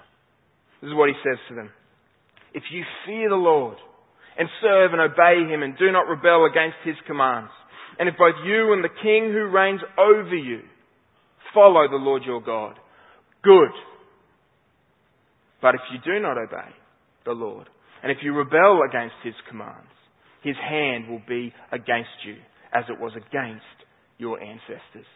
This 0.81 0.89
is 0.89 0.95
what 0.95 1.09
he 1.09 1.15
says 1.23 1.37
to 1.49 1.55
them. 1.55 1.69
If 2.53 2.63
you 2.71 2.83
fear 3.05 3.29
the 3.29 3.35
Lord 3.35 3.77
and 4.37 4.49
serve 4.61 4.93
and 4.93 5.01
obey 5.01 5.45
him 5.51 5.61
and 5.61 5.77
do 5.77 5.91
not 5.91 6.07
rebel 6.07 6.45
against 6.45 6.77
his 6.83 6.95
commands, 7.05 7.51
and 7.99 8.09
if 8.09 8.15
both 8.17 8.35
you 8.45 8.73
and 8.73 8.83
the 8.83 8.89
king 9.01 9.31
who 9.31 9.47
reigns 9.47 9.81
over 9.97 10.35
you 10.35 10.61
follow 11.53 11.87
the 11.87 11.95
Lord 11.95 12.23
your 12.25 12.41
God, 12.41 12.75
good. 13.41 13.71
But 15.61 15.75
if 15.75 15.81
you 15.91 15.99
do 16.03 16.19
not 16.19 16.37
obey 16.37 16.69
the 17.25 17.31
Lord, 17.31 17.67
and 18.03 18.11
if 18.11 18.19
you 18.21 18.33
rebel 18.33 18.81
against 18.87 19.15
his 19.23 19.33
commands, 19.49 19.89
his 20.43 20.55
hand 20.57 21.09
will 21.09 21.23
be 21.27 21.53
against 21.71 22.21
you 22.25 22.35
as 22.71 22.83
it 22.89 22.99
was 22.99 23.13
against 23.15 23.63
your 24.19 24.39
ancestors. 24.39 25.07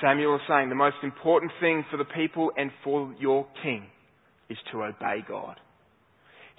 Samuel 0.00 0.36
is 0.36 0.42
saying 0.48 0.68
the 0.68 0.74
most 0.74 0.96
important 1.02 1.50
thing 1.60 1.84
for 1.90 1.96
the 1.96 2.04
people 2.04 2.50
and 2.56 2.70
for 2.84 3.12
your 3.18 3.46
king 3.62 3.86
is 4.50 4.58
to 4.70 4.82
obey 4.82 5.24
God. 5.26 5.56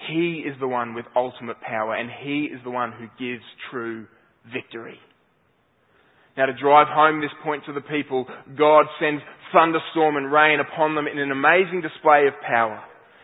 He 0.09 0.43
is 0.45 0.55
the 0.59 0.67
one 0.67 0.93
with 0.93 1.05
ultimate 1.15 1.61
power 1.61 1.95
and 1.95 2.09
he 2.23 2.45
is 2.45 2.59
the 2.63 2.71
one 2.71 2.91
who 2.91 3.07
gives 3.23 3.43
true 3.71 4.07
victory. 4.51 4.99
Now 6.38 6.47
to 6.47 6.53
drive 6.53 6.88
home 6.89 7.21
this 7.21 7.31
point 7.43 7.63
to 7.65 7.73
the 7.73 7.81
people, 7.81 8.25
God 8.58 8.86
sends 8.99 9.21
thunderstorm 9.53 10.17
and 10.17 10.31
rain 10.31 10.60
upon 10.60 10.95
them 10.95 11.08
in 11.08 11.17
an 11.17 11.31
amazing 11.31 11.81
display 11.81 12.27
of 12.27 12.34
power. 12.45 12.81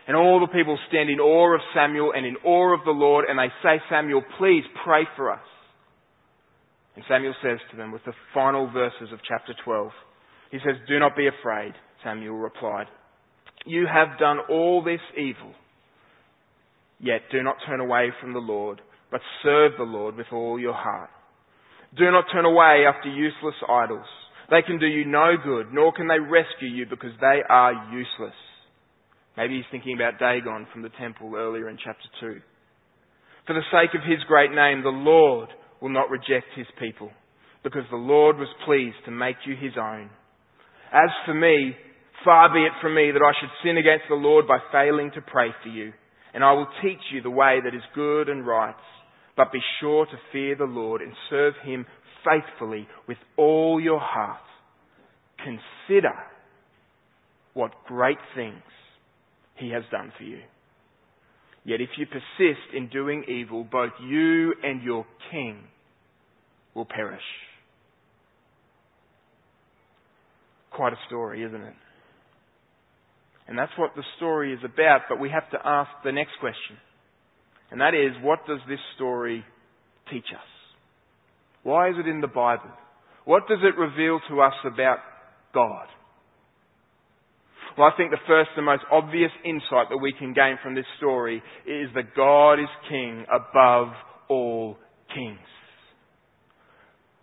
And 0.07 0.15
all 0.15 0.39
the 0.39 0.51
people 0.51 0.77
stand 0.88 1.10
in 1.10 1.19
awe 1.19 1.53
of 1.53 1.62
Samuel 1.75 2.13
and 2.15 2.25
in 2.25 2.38
awe 2.43 2.73
of 2.73 2.86
the 2.86 2.91
Lord 2.91 3.25
and 3.27 3.38
they 3.38 3.51
say, 3.62 3.81
Samuel, 3.89 4.23
please 4.38 4.63
pray 4.84 5.03
for 5.15 5.31
us. 5.31 5.43
And 6.95 7.05
Samuel 7.07 7.36
says 7.41 7.60
to 7.71 7.77
them 7.77 7.91
with 7.91 8.03
the 8.05 8.13
final 8.34 8.69
verses 8.71 9.13
of 9.13 9.19
chapter 9.27 9.53
12, 9.63 9.91
he 10.51 10.57
says, 10.57 10.75
Do 10.88 10.99
not 10.99 11.15
be 11.15 11.27
afraid, 11.27 11.73
Samuel 12.03 12.36
replied. 12.36 12.88
You 13.65 13.88
have 13.88 14.19
done 14.19 14.39
all 14.49 14.84
this 14.84 14.99
evil, 15.17 15.53
yet 16.99 17.21
do 17.31 17.43
not 17.43 17.57
turn 17.65 17.79
away 17.79 18.10
from 18.19 18.34
the 18.34 18.39
Lord 18.39 18.81
but 19.12 19.21
serve 19.43 19.74
the 19.78 19.84
Lord 19.84 20.15
with 20.15 20.28
all 20.32 20.60
your 20.60 20.74
heart. 20.74 21.10
Do 21.97 22.10
not 22.10 22.26
turn 22.32 22.45
away 22.45 22.86
after 22.88 23.10
useless 23.10 23.56
idols. 23.67 24.08
They 24.50 24.62
can 24.62 24.80
do 24.80 24.88
you 24.88 25.06
no 25.06 25.36
good, 25.43 25.67
nor 25.74 25.91
can 25.93 26.08
they 26.08 26.19
rescue 26.19 26.69
you 26.69 26.86
because 26.89 27.12
they 27.19 27.41
are 27.47 27.91
useless. 27.91 28.36
Maybe 29.38 29.56
he's 29.58 29.71
thinking 29.71 29.95
about 29.95 30.19
Dagon 30.19 30.67
from 30.71 30.82
the 30.82 30.91
temple 31.00 31.34
earlier 31.36 31.69
in 31.69 31.78
chapter 31.84 32.08
2. 32.19 32.41
For 33.47 33.54
the 33.54 33.67
sake 33.71 33.95
of 33.95 34.08
his 34.08 34.24
great 34.28 34.52
name, 34.52 34.84
the 34.84 34.89
Lord 34.89 35.50
will 35.82 35.89
not 35.89 36.10
reject 36.10 36.47
his 36.56 36.67
people, 36.80 37.12
because 37.63 37.84
the 37.89 37.97
Lord 37.97 38.38
was 38.38 38.50
pleased 38.65 38.97
to 39.06 39.12
make 39.12 39.38
you 39.45 39.56
his 39.56 39.74
own. 39.78 40.10
As 40.93 41.10
for 41.26 41.34
me, 41.34 41.76
far 42.24 42.54
be 42.54 42.63
it 42.63 42.74
from 42.82 42.95
me 42.95 43.12
that 43.12 43.24
I 43.24 43.32
should 43.39 43.50
sin 43.63 43.78
against 43.78 44.06
the 44.10 44.15
Lord 44.15 44.47
by 44.47 44.60
failing 44.71 45.12
to 45.15 45.21
pray 45.21 45.50
for 45.63 45.69
you, 45.69 45.91
and 46.34 46.43
I 46.43 46.54
will 46.54 46.67
teach 46.82 47.02
you 47.12 47.21
the 47.21 47.30
way 47.32 47.60
that 47.63 47.76
is 47.76 47.82
good 47.95 48.30
and 48.30 48.45
right. 48.45 48.76
But 49.37 49.51
be 49.51 49.61
sure 49.79 50.05
to 50.05 50.17
fear 50.31 50.55
the 50.55 50.65
Lord 50.65 51.01
and 51.01 51.13
serve 51.29 51.53
him 51.63 51.85
faithfully 52.25 52.87
with 53.07 53.17
all 53.37 53.79
your 53.79 53.99
heart. 53.99 54.41
Consider 55.37 56.13
what 57.53 57.71
great 57.87 58.17
things 58.35 58.61
he 59.55 59.69
has 59.71 59.83
done 59.91 60.11
for 60.17 60.23
you. 60.23 60.39
Yet 61.63 61.81
if 61.81 61.89
you 61.97 62.05
persist 62.05 62.73
in 62.75 62.89
doing 62.89 63.23
evil, 63.27 63.63
both 63.63 63.91
you 64.03 64.53
and 64.63 64.81
your 64.81 65.05
king 65.31 65.63
will 66.73 66.85
perish. 66.85 67.21
Quite 70.71 70.93
a 70.93 70.99
story, 71.07 71.43
isn't 71.43 71.61
it? 71.61 71.73
And 73.47 73.57
that's 73.57 73.71
what 73.77 73.91
the 73.95 74.03
story 74.17 74.53
is 74.53 74.59
about, 74.63 75.01
but 75.09 75.19
we 75.19 75.29
have 75.29 75.49
to 75.51 75.57
ask 75.63 75.89
the 76.03 76.11
next 76.11 76.31
question. 76.39 76.77
And 77.71 77.79
that 77.79 77.93
is, 77.93 78.12
what 78.21 78.45
does 78.45 78.60
this 78.67 78.79
story 78.95 79.43
teach 80.12 80.25
us? 80.34 80.45
Why 81.63 81.89
is 81.89 81.95
it 81.97 82.07
in 82.07 82.21
the 82.21 82.27
Bible? 82.27 82.69
What 83.25 83.47
does 83.47 83.60
it 83.63 83.79
reveal 83.79 84.19
to 84.29 84.41
us 84.41 84.53
about 84.65 84.97
God? 85.53 85.88
Well, 87.77 87.89
I 87.91 87.95
think 87.95 88.12
the 88.12 88.17
first 88.27 88.49
and 88.57 88.65
most 88.65 88.84
obvious 88.91 89.31
insight 89.45 89.88
that 89.89 89.97
we 90.01 90.12
can 90.12 90.34
gain 90.34 90.57
from 90.62 90.75
this 90.75 90.86
story 90.97 91.41
is 91.65 91.88
that 91.95 92.15
God 92.15 92.55
is 92.55 92.67
king 92.89 93.25
above 93.31 93.93
all 94.27 94.77
kings. 95.13 95.39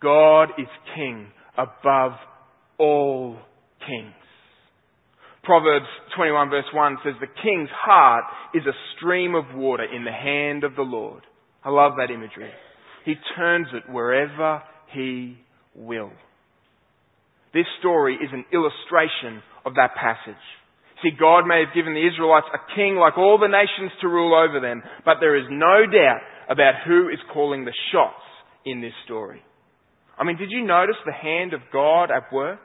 God 0.01 0.49
is 0.57 0.67
king 0.95 1.27
above 1.57 2.13
all 2.79 3.37
kings. 3.85 4.13
Proverbs 5.43 5.85
21 6.15 6.49
verse 6.49 6.65
1 6.73 6.97
says, 7.03 7.13
The 7.19 7.41
king's 7.41 7.69
heart 7.71 8.25
is 8.53 8.63
a 8.65 8.77
stream 8.95 9.35
of 9.35 9.55
water 9.55 9.83
in 9.83 10.03
the 10.03 10.11
hand 10.11 10.63
of 10.63 10.75
the 10.75 10.81
Lord. 10.81 11.23
I 11.63 11.69
love 11.69 11.93
that 11.97 12.13
imagery. 12.13 12.51
He 13.05 13.15
turns 13.35 13.67
it 13.73 13.91
wherever 13.91 14.61
he 14.93 15.37
will. 15.75 16.11
This 17.53 17.65
story 17.79 18.15
is 18.15 18.29
an 18.31 18.45
illustration 18.53 19.41
of 19.65 19.75
that 19.75 19.95
passage. 19.95 20.41
See, 21.01 21.11
God 21.17 21.47
may 21.47 21.63
have 21.65 21.73
given 21.73 21.93
the 21.93 22.05
Israelites 22.05 22.47
a 22.53 22.75
king 22.75 22.95
like 22.95 23.17
all 23.17 23.39
the 23.39 23.47
nations 23.47 23.91
to 24.01 24.07
rule 24.07 24.35
over 24.35 24.59
them, 24.59 24.83
but 25.05 25.15
there 25.19 25.37
is 25.37 25.47
no 25.49 25.85
doubt 25.85 26.21
about 26.49 26.73
who 26.85 27.07
is 27.07 27.19
calling 27.33 27.63
the 27.63 27.73
shots 27.91 28.21
in 28.65 28.81
this 28.81 28.93
story. 29.05 29.41
I 30.17 30.25
mean, 30.25 30.37
did 30.37 30.51
you 30.51 30.65
notice 30.65 30.97
the 31.05 31.13
hand 31.13 31.53
of 31.53 31.61
God 31.71 32.11
at 32.11 32.33
work? 32.33 32.59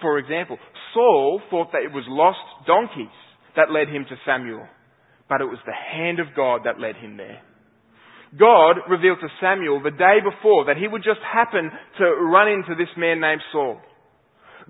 For 0.00 0.18
example, 0.18 0.58
Saul 0.92 1.40
thought 1.50 1.72
that 1.72 1.82
it 1.82 1.92
was 1.92 2.04
lost 2.08 2.38
donkeys 2.66 3.14
that 3.56 3.70
led 3.70 3.88
him 3.88 4.04
to 4.08 4.16
Samuel, 4.26 4.66
but 5.28 5.40
it 5.40 5.46
was 5.46 5.58
the 5.64 5.72
hand 5.72 6.20
of 6.20 6.36
God 6.36 6.62
that 6.64 6.80
led 6.80 6.96
him 6.96 7.16
there. 7.16 7.40
God 8.38 8.76
revealed 8.90 9.18
to 9.20 9.28
Samuel 9.40 9.82
the 9.82 9.90
day 9.90 10.18
before 10.20 10.66
that 10.66 10.76
he 10.76 10.88
would 10.88 11.02
just 11.02 11.20
happen 11.24 11.70
to 11.98 12.04
run 12.04 12.48
into 12.48 12.74
this 12.76 12.92
man 12.96 13.20
named 13.20 13.40
Saul. 13.52 13.80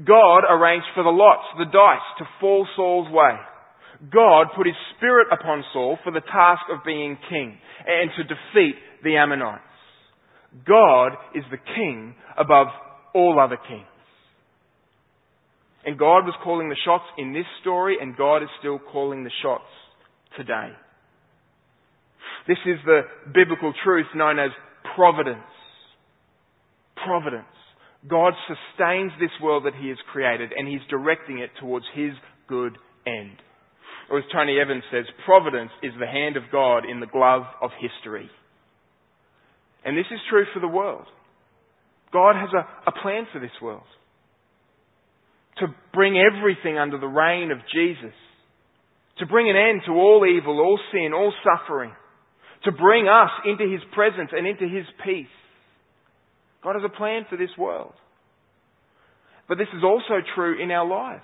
God 0.04 0.44
arranged 0.48 0.86
for 0.94 1.02
the 1.02 1.10
lots, 1.10 1.42
the 1.58 1.64
dice, 1.64 2.06
to 2.18 2.28
fall 2.38 2.66
Saul's 2.76 3.10
way. 3.10 3.34
God 4.12 4.48
put 4.54 4.66
his 4.66 4.76
spirit 4.96 5.28
upon 5.32 5.64
Saul 5.72 5.98
for 6.04 6.12
the 6.12 6.20
task 6.20 6.62
of 6.70 6.84
being 6.84 7.16
king 7.30 7.58
and 7.86 8.10
to 8.16 8.22
defeat 8.24 8.76
the 9.02 9.16
Ammonites. 9.16 9.62
God 10.66 11.12
is 11.34 11.44
the 11.50 11.58
king 11.74 12.14
above 12.36 12.68
all 13.14 13.40
other 13.40 13.56
kings. 13.56 13.86
And 15.87 15.96
God 15.96 16.27
was 16.27 16.35
calling 16.42 16.68
the 16.68 16.77
shots 16.85 17.05
in 17.16 17.33
this 17.33 17.46
story, 17.61 17.96
and 18.01 18.16
God 18.16 18.42
is 18.42 18.49
still 18.59 18.81
calling 18.81 19.22
the 19.22 19.31
shots 19.40 19.70
today. 20.37 20.70
This 22.49 22.59
is 22.66 22.79
the 22.85 23.03
biblical 23.33 23.72
truth 23.85 24.07
known 24.14 24.40
as 24.40 24.51
providence. 24.96 25.38
Providence. 26.96 27.46
God 28.09 28.33
sustains 28.49 29.12
this 29.20 29.31
world 29.40 29.64
that 29.64 29.79
He 29.81 29.88
has 29.88 29.99
created, 30.11 30.51
and 30.57 30.66
He's 30.66 30.83
directing 30.90 31.38
it 31.38 31.51
towards 31.61 31.87
His 31.94 32.12
good 32.49 32.77
end. 33.07 33.38
Or 34.11 34.18
as 34.18 34.25
Tony 34.33 34.59
Evans 34.61 34.85
says, 34.90 35.05
providence 35.25 35.70
is 35.85 35.92
the 35.99 36.07
hand 36.07 36.37
of 36.37 36.44
God 36.51 36.85
in 36.85 36.99
the 36.99 37.07
glove 37.07 37.42
of 37.62 37.70
history. 37.81 38.29
And 39.85 39.96
this 39.96 40.07
is 40.11 40.18
true 40.29 40.46
for 40.53 40.59
the 40.59 40.68
world. 40.68 41.07
God 42.12 42.35
has 42.35 42.51
a, 42.53 42.90
a 42.90 43.03
plan 43.03 43.27
for 43.33 43.38
this 43.38 43.55
world 43.62 43.87
to 45.58 45.66
bring 45.92 46.18
everything 46.18 46.78
under 46.78 46.98
the 46.98 47.06
reign 47.06 47.50
of 47.50 47.58
Jesus, 47.72 48.14
to 49.18 49.26
bring 49.26 49.48
an 49.48 49.56
end 49.56 49.82
to 49.86 49.92
all 49.92 50.24
evil, 50.26 50.60
all 50.60 50.78
sin, 50.92 51.12
all 51.14 51.32
suffering, 51.42 51.92
to 52.64 52.72
bring 52.72 53.08
us 53.08 53.30
into 53.44 53.64
His 53.70 53.80
presence 53.94 54.30
and 54.32 54.46
into 54.46 54.64
His 54.64 54.84
peace. 55.04 55.26
God 56.62 56.74
has 56.74 56.84
a 56.84 56.96
plan 56.96 57.26
for 57.30 57.36
this 57.36 57.50
world. 57.56 57.92
But 59.48 59.58
this 59.58 59.68
is 59.76 59.84
also 59.84 60.20
true 60.34 60.62
in 60.62 60.70
our 60.70 60.86
lives. 60.86 61.22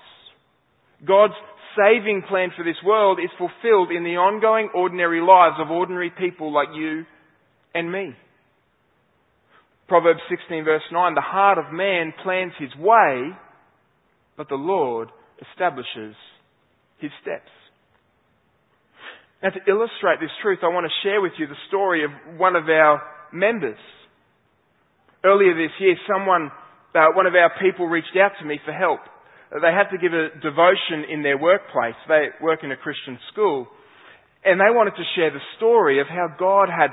God's 1.06 1.34
saving 1.76 2.22
plan 2.28 2.50
for 2.56 2.64
this 2.64 2.76
world 2.84 3.18
is 3.18 3.30
fulfilled 3.38 3.90
in 3.90 4.04
the 4.04 4.16
ongoing 4.16 4.70
ordinary 4.74 5.20
lives 5.20 5.56
of 5.58 5.70
ordinary 5.70 6.10
people 6.10 6.52
like 6.52 6.68
you 6.74 7.04
and 7.74 7.90
me. 7.90 8.14
Proverbs 9.88 10.20
16 10.30 10.64
verse 10.64 10.82
9, 10.92 11.14
the 11.14 11.20
heart 11.20 11.58
of 11.58 11.72
man 11.72 12.14
plans 12.22 12.52
his 12.58 12.74
way, 12.78 13.30
but 14.36 14.48
the 14.48 14.54
Lord 14.56 15.08
establishes 15.50 16.14
his 16.98 17.10
steps. 17.20 17.50
Now 19.42 19.50
to 19.50 19.60
illustrate 19.66 20.20
this 20.20 20.30
truth, 20.40 20.60
I 20.62 20.68
want 20.68 20.86
to 20.86 21.08
share 21.08 21.20
with 21.20 21.32
you 21.38 21.46
the 21.46 21.58
story 21.68 22.04
of 22.04 22.10
one 22.38 22.54
of 22.54 22.68
our 22.68 23.02
members. 23.32 23.78
Earlier 25.24 25.54
this 25.54 25.74
year, 25.80 25.96
someone, 26.06 26.50
uh, 26.94 27.14
one 27.14 27.26
of 27.26 27.34
our 27.34 27.50
people 27.60 27.86
reached 27.86 28.16
out 28.16 28.32
to 28.40 28.46
me 28.46 28.60
for 28.64 28.72
help. 28.72 29.00
They 29.50 29.72
had 29.72 29.90
to 29.90 29.98
give 29.98 30.12
a 30.12 30.30
devotion 30.40 31.04
in 31.10 31.22
their 31.22 31.36
workplace. 31.36 31.98
They 32.08 32.28
work 32.40 32.60
in 32.62 32.72
a 32.72 32.76
Christian 32.76 33.18
school. 33.32 33.66
And 34.44 34.58
they 34.58 34.70
wanted 34.70 34.94
to 34.96 35.04
share 35.14 35.30
the 35.30 35.44
story 35.56 36.00
of 36.00 36.06
how 36.06 36.34
God 36.38 36.68
had 36.68 36.90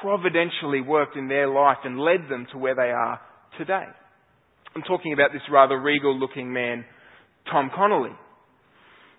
providentially 0.00 0.80
worked 0.80 1.16
in 1.16 1.28
their 1.28 1.48
life 1.48 1.78
and 1.84 1.98
led 1.98 2.28
them 2.30 2.46
to 2.52 2.58
where 2.58 2.74
they 2.74 2.90
are 2.90 3.20
today. 3.58 3.86
I'm 4.76 4.82
talking 4.82 5.14
about 5.14 5.32
this 5.32 5.40
rather 5.50 5.80
regal 5.80 6.14
looking 6.14 6.52
man, 6.52 6.84
Tom 7.50 7.70
Connolly. 7.74 8.12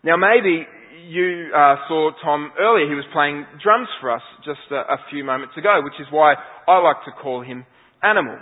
Now 0.04 0.16
maybe 0.16 0.68
you 1.10 1.50
uh, 1.50 1.78
saw 1.88 2.12
Tom 2.24 2.52
earlier. 2.60 2.88
He 2.88 2.94
was 2.94 3.06
playing 3.12 3.44
drums 3.64 3.88
for 4.00 4.12
us 4.12 4.22
just 4.46 4.60
a, 4.70 4.76
a 4.76 4.98
few 5.10 5.24
moments 5.24 5.58
ago, 5.58 5.82
which 5.84 6.00
is 6.00 6.06
why 6.12 6.36
I 6.68 6.78
like 6.78 6.98
to 7.06 7.12
call 7.24 7.42
him 7.42 7.66
Animal. 8.04 8.38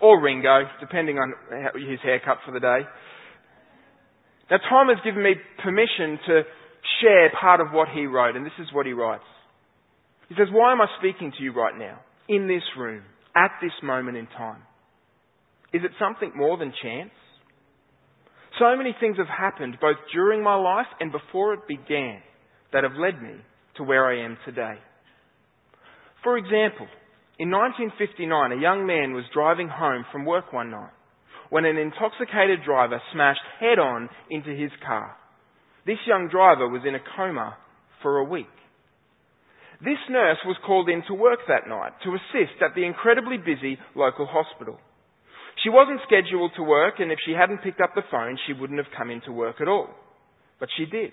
or 0.00 0.22
Ringo, 0.22 0.62
depending 0.78 1.18
on 1.18 1.34
his 1.74 1.98
haircut 2.04 2.38
for 2.46 2.52
the 2.52 2.60
day. 2.60 2.86
Now 4.52 4.58
Tom 4.70 4.86
has 4.86 4.98
given 5.04 5.24
me 5.24 5.34
permission 5.64 6.16
to 6.28 6.42
share 7.02 7.32
part 7.40 7.60
of 7.60 7.72
what 7.72 7.88
he 7.92 8.06
wrote, 8.06 8.36
and 8.36 8.46
this 8.46 8.52
is 8.60 8.68
what 8.72 8.86
he 8.86 8.92
writes. 8.92 9.24
He 10.28 10.36
says, 10.38 10.46
Why 10.52 10.70
am 10.70 10.80
I 10.80 10.86
speaking 11.00 11.32
to 11.36 11.42
you 11.42 11.52
right 11.52 11.76
now, 11.76 11.98
in 12.28 12.46
this 12.46 12.62
room, 12.78 13.02
at 13.36 13.52
this 13.62 13.72
moment 13.82 14.16
in 14.16 14.26
time? 14.26 14.62
Is 15.72 15.82
it 15.84 15.92
something 15.98 16.32
more 16.34 16.56
than 16.58 16.72
chance? 16.82 17.10
So 18.58 18.76
many 18.76 18.94
things 18.98 19.16
have 19.18 19.28
happened 19.28 19.78
both 19.80 19.96
during 20.12 20.42
my 20.42 20.56
life 20.56 20.86
and 20.98 21.12
before 21.12 21.54
it 21.54 21.60
began 21.68 22.20
that 22.72 22.84
have 22.84 22.92
led 22.98 23.22
me 23.22 23.36
to 23.76 23.84
where 23.84 24.06
I 24.06 24.24
am 24.24 24.36
today. 24.44 24.74
For 26.22 26.36
example, 26.36 26.86
in 27.38 27.50
1959, 27.50 28.52
a 28.52 28.60
young 28.60 28.86
man 28.86 29.14
was 29.14 29.24
driving 29.32 29.68
home 29.68 30.04
from 30.12 30.26
work 30.26 30.52
one 30.52 30.70
night 30.70 30.92
when 31.48 31.64
an 31.64 31.76
intoxicated 31.76 32.60
driver 32.64 33.00
smashed 33.12 33.40
head 33.58 33.78
on 33.78 34.08
into 34.30 34.50
his 34.50 34.70
car. 34.86 35.16
This 35.86 35.98
young 36.06 36.28
driver 36.30 36.68
was 36.68 36.82
in 36.86 36.94
a 36.94 37.00
coma 37.16 37.56
for 38.02 38.18
a 38.18 38.24
week. 38.24 38.46
This 39.82 39.98
nurse 40.10 40.38
was 40.44 40.56
called 40.66 40.88
in 40.88 41.02
to 41.08 41.14
work 41.14 41.40
that 41.48 41.66
night 41.68 41.92
to 42.04 42.14
assist 42.14 42.60
at 42.62 42.74
the 42.74 42.84
incredibly 42.84 43.38
busy 43.38 43.78
local 43.94 44.26
hospital. 44.26 44.78
She 45.62 45.70
wasn't 45.70 46.00
scheduled 46.06 46.52
to 46.56 46.62
work, 46.62 47.00
and 47.00 47.10
if 47.10 47.18
she 47.24 47.32
hadn't 47.32 47.62
picked 47.62 47.80
up 47.80 47.94
the 47.94 48.02
phone, 48.10 48.38
she 48.46 48.52
wouldn't 48.52 48.78
have 48.78 48.92
come 48.96 49.10
into 49.10 49.32
work 49.32 49.60
at 49.60 49.68
all. 49.68 49.88
But 50.58 50.68
she 50.76 50.84
did. 50.86 51.12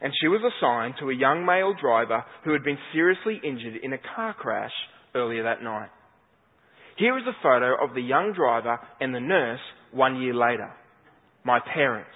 and 0.00 0.12
she 0.20 0.28
was 0.28 0.40
assigned 0.40 0.94
to 0.98 1.10
a 1.10 1.14
young 1.14 1.44
male 1.44 1.74
driver 1.80 2.24
who 2.44 2.52
had 2.52 2.64
been 2.64 2.78
seriously 2.92 3.40
injured 3.44 3.76
in 3.82 3.92
a 3.92 3.98
car 4.14 4.34
crash 4.34 4.72
earlier 5.14 5.42
that 5.44 5.62
night. 5.62 5.90
Here 6.96 7.16
is 7.18 7.24
a 7.26 7.42
photo 7.42 7.82
of 7.82 7.94
the 7.94 8.02
young 8.02 8.32
driver 8.34 8.78
and 9.00 9.14
the 9.14 9.20
nurse 9.20 9.60
one 9.92 10.20
year 10.20 10.34
later. 10.34 10.70
My 11.44 11.60
parents. 11.74 12.10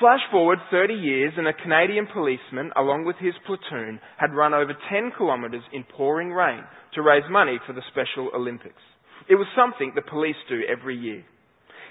Flash 0.00 0.24
forward 0.30 0.58
30 0.70 0.94
years 0.94 1.34
and 1.36 1.46
a 1.46 1.52
Canadian 1.52 2.08
policeman, 2.10 2.72
along 2.74 3.04
with 3.04 3.16
his 3.20 3.34
platoon, 3.44 4.00
had 4.16 4.32
run 4.32 4.54
over 4.54 4.72
10 4.72 5.12
kilometres 5.12 5.62
in 5.74 5.84
pouring 5.84 6.32
rain 6.32 6.64
to 6.94 7.02
raise 7.02 7.28
money 7.28 7.60
for 7.66 7.74
the 7.74 7.84
Special 7.92 8.30
Olympics. 8.34 8.80
It 9.28 9.34
was 9.36 9.46
something 9.52 9.92
the 9.94 10.00
police 10.00 10.40
do 10.48 10.64
every 10.64 10.96
year. 10.96 11.22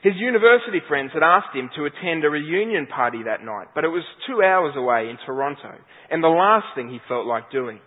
His 0.02 0.18
university 0.18 0.82
friends 0.88 1.12
had 1.14 1.22
asked 1.22 1.54
him 1.54 1.70
to 1.76 1.86
attend 1.86 2.26
a 2.26 2.34
reunion 2.34 2.88
party 2.88 3.22
that 3.30 3.46
night, 3.46 3.68
but 3.76 3.86
it 3.86 3.94
was 3.94 4.02
two 4.26 4.42
hours 4.42 4.74
away 4.76 5.14
in 5.14 5.22
Toronto, 5.24 5.78
and 6.10 6.24
the 6.24 6.34
last 6.34 6.74
thing 6.74 6.90
he 6.90 6.98
felt 7.08 7.28
like 7.28 7.52
doing. 7.52 7.78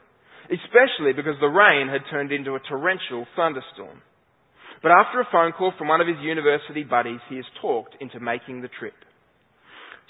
Especially 0.47 1.19
because 1.19 1.41
the 1.41 1.51
rain 1.51 1.89
had 1.89 2.07
turned 2.15 2.31
into 2.31 2.55
a 2.55 2.63
torrential 2.69 3.27
thunderstorm. 3.35 3.99
But 4.87 4.93
after 4.93 5.19
a 5.19 5.29
phone 5.33 5.51
call 5.51 5.73
from 5.77 5.89
one 5.89 6.01
of 6.01 6.07
his 6.07 6.23
university 6.23 6.85
buddies, 6.85 7.21
he 7.29 7.43
is 7.43 7.59
talked 7.61 7.97
into 7.99 8.21
making 8.21 8.63
the 8.63 8.71
trip. 8.79 8.95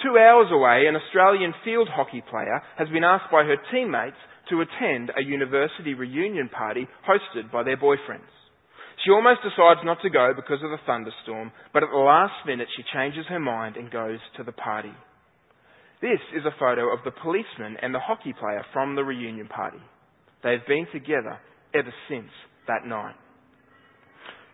Two 0.00 0.16
hours 0.18 0.48
away, 0.50 0.86
an 0.88 0.96
Australian 0.96 1.52
field 1.64 1.88
hockey 1.92 2.22
player 2.28 2.62
has 2.78 2.88
been 2.88 3.04
asked 3.04 3.30
by 3.30 3.44
her 3.44 3.56
teammates 3.70 4.16
to 4.50 4.62
attend 4.62 5.12
a 5.16 5.22
university 5.22 5.94
reunion 5.94 6.48
party 6.48 6.88
hosted 7.06 7.52
by 7.52 7.62
their 7.62 7.76
boyfriends. 7.76 8.32
She 9.04 9.10
almost 9.10 9.42
decides 9.42 9.80
not 9.84 9.98
to 10.02 10.10
go 10.10 10.32
because 10.34 10.62
of 10.62 10.70
the 10.70 10.82
thunderstorm, 10.86 11.52
but 11.72 11.82
at 11.82 11.90
the 11.90 11.98
last 11.98 12.46
minute 12.46 12.68
she 12.76 12.84
changes 12.94 13.26
her 13.28 13.40
mind 13.40 13.76
and 13.76 13.90
goes 13.90 14.18
to 14.36 14.44
the 14.44 14.52
party. 14.52 14.92
This 16.00 16.20
is 16.36 16.44
a 16.44 16.58
photo 16.58 16.92
of 16.92 17.00
the 17.04 17.10
policeman 17.10 17.76
and 17.80 17.94
the 17.94 18.00
hockey 18.00 18.32
player 18.32 18.64
from 18.72 18.96
the 18.96 19.04
reunion 19.04 19.48
party. 19.48 19.78
They've 20.42 20.66
been 20.66 20.86
together 20.92 21.38
ever 21.74 21.92
since 22.08 22.30
that 22.66 22.86
night. 22.86 23.14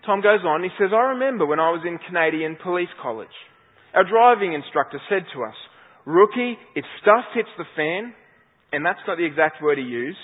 Tom 0.04 0.20
goes 0.20 0.40
on, 0.44 0.62
he 0.62 0.70
says, 0.78 0.90
I 0.92 1.16
remember 1.16 1.44
when 1.44 1.60
I 1.60 1.70
was 1.70 1.82
in 1.86 1.98
Canadian 2.06 2.56
Police 2.62 2.92
College. 3.02 3.28
Our 3.94 4.04
driving 4.04 4.52
instructor 4.52 5.00
said 5.08 5.24
to 5.34 5.44
us, 5.44 5.54
Rookie, 6.04 6.56
if 6.74 6.84
stuff 7.02 7.24
hits 7.34 7.48
the 7.56 7.64
fan, 7.76 8.12
and 8.72 8.84
that's 8.84 9.00
not 9.06 9.18
the 9.18 9.24
exact 9.24 9.62
word 9.62 9.78
he 9.78 9.84
used, 9.84 10.18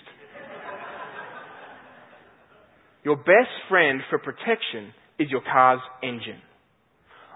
your 3.05 3.17
best 3.17 3.53
friend 3.69 4.01
for 4.09 4.19
protection 4.19 4.93
is 5.19 5.31
your 5.31 5.43
car's 5.43 5.81
engine. 6.03 6.41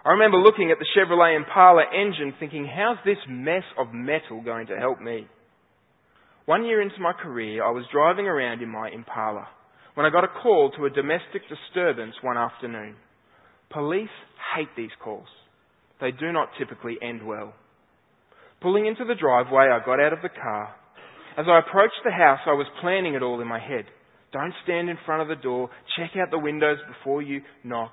I 0.05 0.13
remember 0.13 0.39
looking 0.39 0.71
at 0.71 0.79
the 0.79 0.87
Chevrolet 0.97 1.37
Impala 1.37 1.85
engine 1.93 2.33
thinking, 2.41 2.67
how's 2.67 2.97
this 3.05 3.19
mess 3.29 3.65
of 3.79 3.93
metal 3.93 4.43
going 4.43 4.69
to 4.69 4.77
help 4.77 5.01
me? 5.01 5.27
One 6.47 6.65
year 6.65 6.81
into 6.81 6.99
my 7.01 7.13
career, 7.13 7.63
I 7.63 7.71
was 7.71 7.85
driving 7.93 8.27
around 8.27 8.63
in 8.63 8.71
my 8.71 8.89
Impala 8.89 9.47
when 9.95 10.07
I 10.07 10.11
got 10.11 10.25
a 10.25 10.41
call 10.43 10.71
to 10.77 10.87
a 10.87 10.91
domestic 10.91 11.43
disturbance 11.49 12.15
one 12.23 12.39
afternoon. 12.39 12.95
Police 13.71 14.09
hate 14.57 14.71
these 14.77 14.91
calls. 15.03 15.27
They 16.01 16.11
do 16.13 16.33
not 16.33 16.51
typically 16.59 16.97
end 17.03 17.27
well. 17.27 17.55
Pulling 18.61 18.87
into 18.87 19.05
the 19.05 19.15
driveway, 19.15 19.69
I 19.71 19.85
got 19.85 20.01
out 20.01 20.13
of 20.13 20.23
the 20.23 20.29
car. 20.29 20.75
As 21.37 21.47
I 21.49 21.61
approached 21.61 22.03
the 22.05 22.11
house, 22.11 22.41
I 22.47 22.53
was 22.53 22.67
planning 22.81 23.15
it 23.15 23.23
all 23.23 23.41
in 23.41 23.47
my 23.47 23.61
head. 23.61 23.85
Don't 24.33 24.55
stand 24.65 24.91
in 24.91 24.99
front 25.07 25.23
of 25.23 25.29
the 25.29 25.41
door. 25.43 25.71
Check 25.97 26.11
out 26.21 26.31
the 26.31 26.39
windows 26.39 26.79
before 26.87 27.23
you 27.23 27.41
knock. 27.65 27.93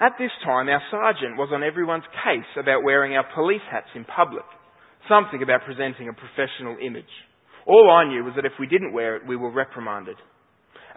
At 0.00 0.12
this 0.18 0.30
time, 0.44 0.68
our 0.68 0.82
sergeant 0.90 1.36
was 1.36 1.50
on 1.52 1.62
everyone's 1.62 2.08
case 2.24 2.48
about 2.56 2.84
wearing 2.84 3.16
our 3.16 3.26
police 3.34 3.64
hats 3.70 3.92
in 3.94 4.04
public. 4.04 4.44
Something 5.08 5.42
about 5.42 5.64
presenting 5.64 6.08
a 6.08 6.12
professional 6.12 6.76
image. 6.80 7.10
All 7.66 7.90
I 7.90 8.08
knew 8.08 8.24
was 8.24 8.34
that 8.36 8.46
if 8.46 8.56
we 8.58 8.66
didn't 8.66 8.92
wear 8.92 9.16
it, 9.16 9.26
we 9.26 9.36
were 9.36 9.50
reprimanded. 9.50 10.16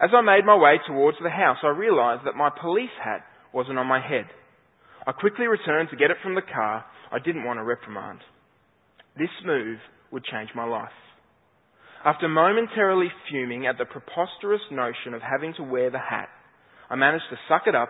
As 0.00 0.10
I 0.14 0.22
made 0.22 0.44
my 0.44 0.56
way 0.56 0.80
towards 0.86 1.18
the 1.22 1.30
house, 1.30 1.58
I 1.62 1.68
realised 1.68 2.24
that 2.26 2.36
my 2.36 2.50
police 2.50 2.92
hat 3.02 3.22
wasn't 3.52 3.78
on 3.78 3.86
my 3.86 4.00
head. 4.00 4.24
I 5.06 5.12
quickly 5.12 5.46
returned 5.46 5.90
to 5.90 5.96
get 5.96 6.10
it 6.10 6.16
from 6.22 6.34
the 6.34 6.42
car. 6.42 6.84
I 7.12 7.18
didn't 7.18 7.44
want 7.44 7.58
a 7.58 7.64
reprimand. 7.64 8.20
This 9.18 9.28
move 9.44 9.78
would 10.10 10.24
change 10.24 10.50
my 10.54 10.64
life. 10.64 10.88
After 12.04 12.28
momentarily 12.28 13.08
fuming 13.30 13.66
at 13.66 13.78
the 13.78 13.84
preposterous 13.84 14.60
notion 14.70 15.14
of 15.14 15.22
having 15.22 15.54
to 15.56 15.62
wear 15.62 15.90
the 15.90 15.98
hat, 15.98 16.28
I 16.90 16.96
managed 16.96 17.24
to 17.30 17.36
suck 17.48 17.62
it 17.66 17.74
up, 17.74 17.88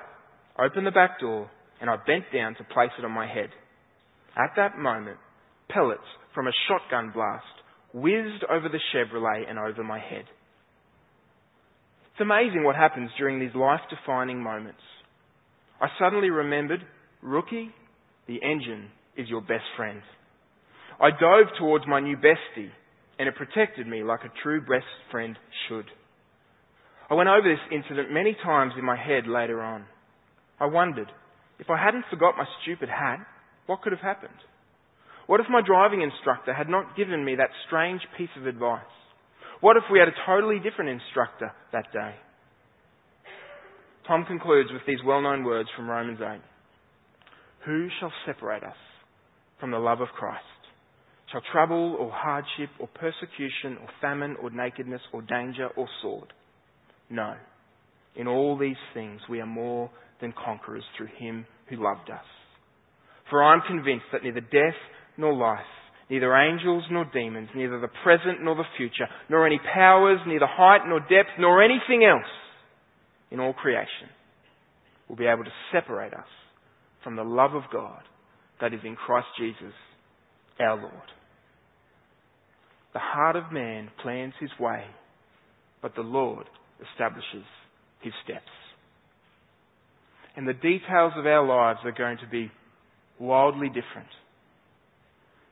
open 0.59 0.85
the 0.85 0.90
back 0.90 1.20
door, 1.20 1.50
and 1.81 1.90
I 1.90 1.96
bent 1.96 2.24
down 2.33 2.55
to 2.57 2.64
place 2.64 2.90
it 2.98 3.05
on 3.05 3.11
my 3.11 3.27
head. 3.27 3.50
At 4.37 4.55
that 4.57 4.79
moment, 4.79 5.18
pellets 5.68 6.07
from 6.35 6.46
a 6.46 6.53
shotgun 6.68 7.11
blast 7.12 7.44
whizzed 7.92 8.44
over 8.50 8.68
the 8.68 8.81
Chevrolet 8.92 9.48
and 9.48 9.59
over 9.59 9.85
my 9.85 9.98
head. 9.98 10.24
It's 12.12 12.20
amazing 12.20 12.64
what 12.64 12.77
happens 12.77 13.11
during 13.18 13.40
these 13.40 13.55
life 13.55 13.81
defining 13.90 14.42
moments. 14.42 14.81
I 15.81 15.88
suddenly 15.98 16.31
remembered, 16.31 16.81
rookie, 17.24 17.70
the 18.28 18.38
engine 18.42 18.90
is 19.16 19.28
your 19.28 19.40
best 19.40 19.64
friend. 19.76 20.02
I 21.00 21.10
dove 21.10 21.46
towards 21.58 21.87
my 21.88 22.00
new 22.00 22.16
bestie 22.16 22.70
and 23.18 23.28
it 23.28 23.34
protected 23.34 23.87
me 23.87 24.02
like 24.02 24.20
a 24.20 24.42
true 24.42 24.60
best 24.60 24.87
friend 25.10 25.37
should. 25.68 25.87
I 27.10 27.14
went 27.14 27.28
over 27.28 27.48
this 27.48 27.76
incident 27.76 28.12
many 28.12 28.37
times 28.42 28.72
in 28.78 28.84
my 28.84 28.96
head 28.96 29.26
later 29.26 29.62
on. 29.62 29.84
I 30.60 30.66
wondered, 30.66 31.08
if 31.58 31.70
I 31.70 31.82
hadn't 31.82 32.04
forgot 32.10 32.37
my 32.37 32.46
stupid 32.62 32.88
hat, 32.88 33.18
what 33.66 33.82
could 33.82 33.92
have 33.92 34.00
happened? 34.00 34.38
What 35.26 35.40
if 35.40 35.46
my 35.48 35.62
driving 35.64 36.02
instructor 36.02 36.52
had 36.52 36.68
not 36.68 36.96
given 36.96 37.24
me 37.24 37.37
that 37.37 37.50
strange 37.66 38.02
piece 38.16 38.30
of 38.37 38.46
advice? 38.46 38.82
What 39.60 39.76
if 39.76 39.84
we 39.90 39.98
had 39.98 40.08
a 40.08 40.26
totally 40.26 40.58
different 40.58 40.90
instructor 40.90 41.52
that 41.72 41.92
day? 41.92 42.14
Tom 44.06 44.24
concludes 44.26 44.70
with 44.70 44.82
these 44.87 44.98
well-known 45.04 45.44
words 45.44 45.68
from 45.74 45.88
Romans 45.88 46.18
8. 46.20 46.40
Who 47.66 47.88
shall 48.00 48.12
separate 48.27 48.62
us 48.62 48.77
from 49.61 49.70
the 49.70 49.79
love 49.79 50.00
of 50.00 50.09
Christ? 50.09 50.44
shall 51.35 51.42
trouble 51.53 51.96
or 51.98 52.11
hardship 52.12 52.70
or 52.79 52.88
persecution 52.88 53.79
or 53.81 53.88
famine 54.00 54.37
or 54.40 54.50
nakedness 54.50 55.00
or 55.12 55.22
danger 55.22 55.68
or 55.77 55.88
sword. 56.00 56.33
No. 57.11 57.35
In 58.14 58.29
all 58.29 58.57
these 58.57 58.77
things 58.94 59.20
we 59.29 59.40
are 59.40 59.46
more 59.46 59.90
than 60.20 60.33
conquerors 60.33 60.85
through 60.96 61.09
him 61.18 61.46
who 61.68 61.83
loved 61.83 62.09
us. 62.09 62.24
For 63.31 63.42
I 63.42 63.55
am 63.55 63.62
convinced 63.66 64.07
that 64.12 64.22
neither 64.22 64.40
death 64.40 64.79
nor 65.16 65.35
life, 65.35 65.59
neither 66.09 66.37
angels 66.37 66.85
nor 66.90 67.07
demons, 67.12 67.48
neither 67.57 67.81
the 67.81 67.88
present 68.05 68.42
nor 68.42 68.55
the 68.55 68.64
future, 68.77 69.09
nor 69.29 69.46
any 69.46 69.59
powers, 69.74 70.20
neither 70.27 70.46
height 70.46 70.83
nor 70.87 71.00
depth, 71.00 71.31
nor 71.40 71.62
anything 71.62 72.05
else 72.05 72.31
in 73.31 73.40
all 73.40 73.55
creation 73.55 74.09
will 75.09 75.16
be 75.16 75.27
able 75.27 75.44
to 75.44 75.50
separate 75.72 76.14
us 76.14 76.29
from 77.04 77.16
the 77.16 77.22
love 77.22 77.54
of 77.54 77.62
God 77.72 78.02
that 78.60 78.72
is 78.72 78.80
in 78.84 78.96
Christ 78.96 79.28
Jesus 79.38 79.74
our 80.58 80.76
Lord. 80.76 81.10
The 82.94 83.00
heart 83.00 83.36
of 83.36 83.52
man 83.52 83.90
plans 84.02 84.32
his 84.40 84.50
way, 84.58 84.84
but 85.82 85.94
the 85.94 86.02
Lord 86.02 86.46
establishes 86.92 87.44
his 88.00 88.12
steps. 88.24 88.40
And 90.36 90.48
the 90.48 90.54
details 90.54 91.12
of 91.16 91.26
our 91.26 91.46
lives 91.46 91.80
are 91.84 91.92
going 91.92 92.18
to 92.18 92.28
be 92.30 92.50
wildly 93.20 93.68
different. 93.68 94.08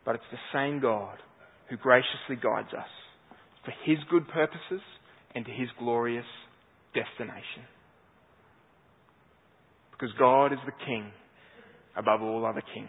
But 0.05 0.17
it's 0.17 0.25
the 0.33 0.39
same 0.53 0.81
God 0.81 1.19
who 1.69 1.77
graciously 1.77 2.37
guides 2.43 2.73
us 2.77 2.89
for 3.65 3.73
his 3.85 3.99
good 4.11 4.27
purposes 4.29 4.83
and 5.35 5.45
to 5.45 5.53
his 5.53 5.69
glorious 5.79 6.25
destination. 6.95 7.63
Because 9.93 10.11
God 10.19 10.53
is 10.53 10.59
the 10.67 10.85
King 10.85 11.13
above 11.97 12.23
all 12.23 12.47
other 12.47 12.63
kings. 12.75 12.89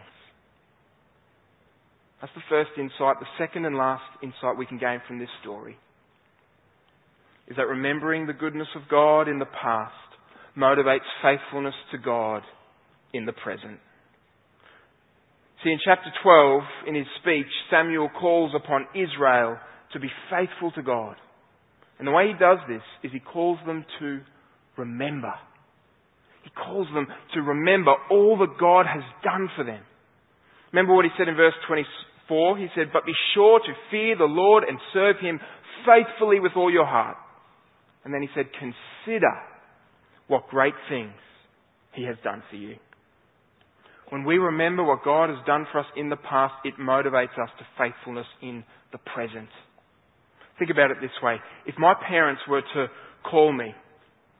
That's 2.21 2.33
the 2.35 2.41
first 2.49 2.71
insight. 2.77 3.19
The 3.19 3.25
second 3.37 3.65
and 3.65 3.75
last 3.75 4.03
insight 4.21 4.57
we 4.57 4.65
can 4.65 4.77
gain 4.77 5.01
from 5.07 5.19
this 5.19 5.29
story 5.41 5.77
is 7.47 7.57
that 7.57 7.67
remembering 7.67 8.25
the 8.25 8.33
goodness 8.33 8.69
of 8.75 8.89
God 8.89 9.27
in 9.27 9.39
the 9.39 9.45
past 9.45 9.93
motivates 10.57 10.99
faithfulness 11.21 11.73
to 11.91 11.97
God 11.97 12.43
in 13.13 13.25
the 13.25 13.33
present. 13.33 13.79
See, 15.63 15.71
in 15.71 15.79
chapter 15.83 16.09
12, 16.23 16.61
in 16.87 16.95
his 16.95 17.05
speech, 17.21 17.47
Samuel 17.69 18.09
calls 18.19 18.51
upon 18.55 18.87
Israel 18.95 19.57
to 19.93 19.99
be 19.99 20.09
faithful 20.29 20.71
to 20.71 20.81
God. 20.81 21.15
And 21.99 22.07
the 22.07 22.11
way 22.11 22.27
he 22.27 22.33
does 22.33 22.59
this 22.67 22.81
is 23.03 23.11
he 23.11 23.19
calls 23.19 23.59
them 23.65 23.85
to 23.99 24.21
remember. 24.77 25.33
He 26.43 26.49
calls 26.51 26.87
them 26.93 27.07
to 27.33 27.41
remember 27.41 27.93
all 28.11 28.37
that 28.39 28.59
God 28.59 28.85
has 28.85 29.03
done 29.23 29.49
for 29.55 29.63
them. 29.63 29.81
Remember 30.71 30.93
what 30.95 31.05
he 31.05 31.11
said 31.17 31.27
in 31.27 31.35
verse 31.35 31.53
24? 31.67 32.57
he 32.57 32.67
said, 32.75 32.87
But 32.91 33.05
be 33.05 33.13
sure 33.33 33.59
to 33.59 33.73
fear 33.91 34.17
the 34.17 34.25
Lord 34.25 34.63
and 34.63 34.79
serve 34.93 35.17
him 35.19 35.39
faithfully 35.85 36.39
with 36.39 36.53
all 36.55 36.71
your 36.71 36.85
heart. 36.85 37.17
And 38.03 38.13
then 38.13 38.21
he 38.21 38.27
said, 38.35 38.47
Consider 38.53 39.31
what 40.27 40.49
great 40.49 40.73
things 40.89 41.13
he 41.93 42.03
has 42.03 42.15
done 42.23 42.43
for 42.49 42.55
you. 42.55 42.75
When 44.09 44.25
we 44.25 44.37
remember 44.37 44.83
what 44.83 45.03
God 45.03 45.29
has 45.29 45.39
done 45.45 45.65
for 45.71 45.79
us 45.79 45.85
in 45.95 46.09
the 46.09 46.15
past, 46.15 46.53
it 46.65 46.75
motivates 46.79 47.37
us 47.41 47.49
to 47.59 47.65
faithfulness 47.77 48.27
in 48.41 48.63
the 48.91 48.99
present. 48.99 49.49
Think 50.59 50.69
about 50.69 50.91
it 50.91 50.97
this 51.01 51.11
way. 51.21 51.37
If 51.65 51.75
my 51.79 51.93
parents 52.07 52.41
were 52.47 52.61
to 52.61 52.87
call 53.29 53.51
me, 53.51 53.73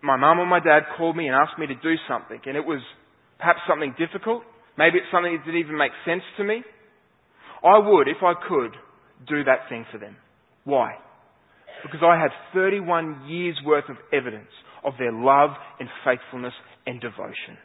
my 0.03 0.17
mum 0.17 0.39
or 0.39 0.45
my 0.45 0.59
dad 0.59 0.83
called 0.97 1.15
me 1.15 1.27
and 1.27 1.35
asked 1.35 1.57
me 1.57 1.65
to 1.67 1.75
do 1.75 1.95
something, 2.07 2.39
and 2.45 2.57
it 2.57 2.65
was 2.65 2.81
perhaps 3.39 3.59
something 3.67 3.95
difficult, 3.97 4.43
maybe 4.77 4.97
it's 4.97 5.07
something 5.11 5.31
that 5.31 5.45
didn't 5.45 5.61
even 5.61 5.77
make 5.77 5.95
sense 6.05 6.23
to 6.37 6.43
me, 6.43 6.61
I 7.63 7.79
would, 7.79 8.09
if 8.09 8.21
I 8.21 8.33
could, 8.35 8.75
do 9.27 9.43
that 9.45 9.69
thing 9.69 9.85
for 9.91 9.97
them. 9.97 10.17
Why? 10.65 10.95
Because 11.81 12.01
I 12.03 12.19
had 12.19 12.31
31 12.53 13.29
years 13.29 13.55
worth 13.65 13.89
of 13.89 13.95
evidence 14.11 14.51
of 14.83 14.93
their 14.99 15.13
love 15.13 15.51
and 15.79 15.87
faithfulness 16.03 16.53
and 16.85 16.99
devotion. 16.99 17.55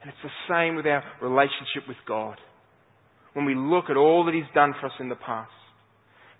And 0.00 0.08
it's 0.08 0.24
the 0.24 0.32
same 0.48 0.76
with 0.76 0.86
our 0.86 1.04
relationship 1.20 1.84
with 1.86 1.98
God. 2.06 2.38
When 3.34 3.44
we 3.44 3.54
look 3.54 3.90
at 3.90 3.96
all 3.96 4.24
that 4.24 4.34
He's 4.34 4.48
done 4.54 4.72
for 4.80 4.86
us 4.86 4.96
in 5.00 5.10
the 5.10 5.16
past, 5.16 5.52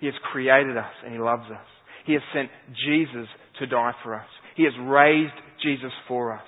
He 0.00 0.06
has 0.06 0.14
created 0.32 0.76
us 0.78 0.92
and 1.04 1.12
He 1.12 1.18
loves 1.20 1.44
us. 1.50 1.66
He 2.06 2.14
has 2.14 2.22
sent 2.32 2.48
Jesus 2.86 3.28
to 3.60 3.66
die 3.66 3.92
for 4.02 4.14
us. 4.14 4.28
He 4.58 4.64
has 4.64 4.72
raised 4.82 5.38
Jesus 5.62 5.92
for 6.08 6.34
us. 6.34 6.42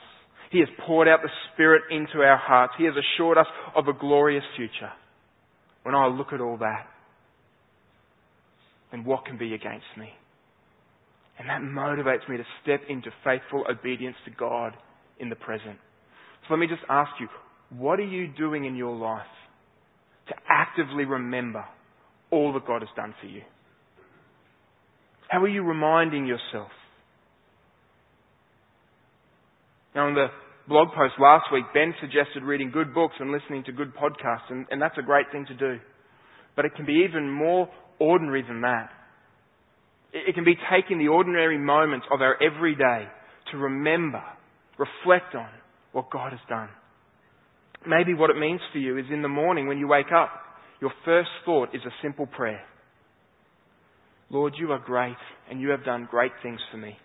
He 0.50 0.58
has 0.58 0.68
poured 0.84 1.06
out 1.06 1.20
the 1.22 1.30
Spirit 1.54 1.82
into 1.92 2.24
our 2.24 2.36
hearts. 2.36 2.72
He 2.76 2.84
has 2.86 2.94
assured 2.96 3.38
us 3.38 3.46
of 3.76 3.86
a 3.86 3.92
glorious 3.92 4.42
future. 4.56 4.90
When 5.84 5.94
I 5.94 6.08
look 6.08 6.32
at 6.32 6.40
all 6.40 6.56
that, 6.56 6.86
then 8.90 9.04
what 9.04 9.26
can 9.26 9.38
be 9.38 9.54
against 9.54 9.86
me? 9.96 10.08
And 11.38 11.48
that 11.48 11.62
motivates 11.62 12.28
me 12.28 12.36
to 12.36 12.42
step 12.64 12.80
into 12.88 13.10
faithful 13.22 13.64
obedience 13.70 14.16
to 14.24 14.32
God 14.32 14.72
in 15.20 15.28
the 15.28 15.36
present. 15.36 15.78
So 16.48 16.54
let 16.54 16.58
me 16.58 16.66
just 16.66 16.82
ask 16.90 17.12
you, 17.20 17.28
what 17.78 18.00
are 18.00 18.04
you 18.04 18.26
doing 18.26 18.64
in 18.64 18.74
your 18.74 18.96
life 18.96 19.22
to 20.30 20.34
actively 20.48 21.04
remember 21.04 21.64
all 22.32 22.52
that 22.54 22.66
God 22.66 22.82
has 22.82 22.90
done 22.96 23.14
for 23.20 23.28
you? 23.28 23.42
How 25.28 25.40
are 25.42 25.48
you 25.48 25.62
reminding 25.62 26.26
yourself? 26.26 26.72
Now, 30.00 30.08
in 30.08 30.14
the 30.14 30.28
blog 30.66 30.88
post 30.96 31.12
last 31.20 31.52
week, 31.52 31.66
Ben 31.74 31.92
suggested 32.00 32.42
reading 32.42 32.70
good 32.70 32.94
books 32.94 33.16
and 33.20 33.30
listening 33.30 33.64
to 33.64 33.72
good 33.72 33.92
podcasts, 33.94 34.48
and, 34.48 34.64
and 34.70 34.80
that's 34.80 34.96
a 34.96 35.02
great 35.02 35.26
thing 35.30 35.44
to 35.44 35.54
do. 35.54 35.78
But 36.56 36.64
it 36.64 36.74
can 36.74 36.86
be 36.86 37.04
even 37.06 37.30
more 37.30 37.68
ordinary 37.98 38.40
than 38.40 38.62
that. 38.62 38.88
It, 40.14 40.30
it 40.30 40.34
can 40.34 40.46
be 40.46 40.54
taking 40.72 40.98
the 40.98 41.08
ordinary 41.08 41.58
moments 41.58 42.06
of 42.10 42.22
our 42.22 42.34
everyday 42.42 43.08
to 43.50 43.58
remember, 43.58 44.22
reflect 44.78 45.34
on 45.34 45.50
what 45.92 46.10
God 46.10 46.32
has 46.32 46.40
done. 46.48 46.70
Maybe 47.86 48.14
what 48.14 48.30
it 48.30 48.38
means 48.38 48.62
for 48.72 48.78
you 48.78 48.96
is 48.96 49.04
in 49.12 49.20
the 49.20 49.28
morning 49.28 49.68
when 49.68 49.76
you 49.76 49.86
wake 49.86 50.12
up, 50.16 50.30
your 50.80 50.92
first 51.04 51.28
thought 51.44 51.74
is 51.74 51.82
a 51.84 51.92
simple 52.02 52.24
prayer. 52.24 52.62
Lord, 54.30 54.54
you 54.58 54.72
are 54.72 54.78
great 54.78 55.20
and 55.50 55.60
you 55.60 55.68
have 55.68 55.84
done 55.84 56.08
great 56.10 56.32
things 56.42 56.60
for 56.72 56.78
me. 56.78 56.96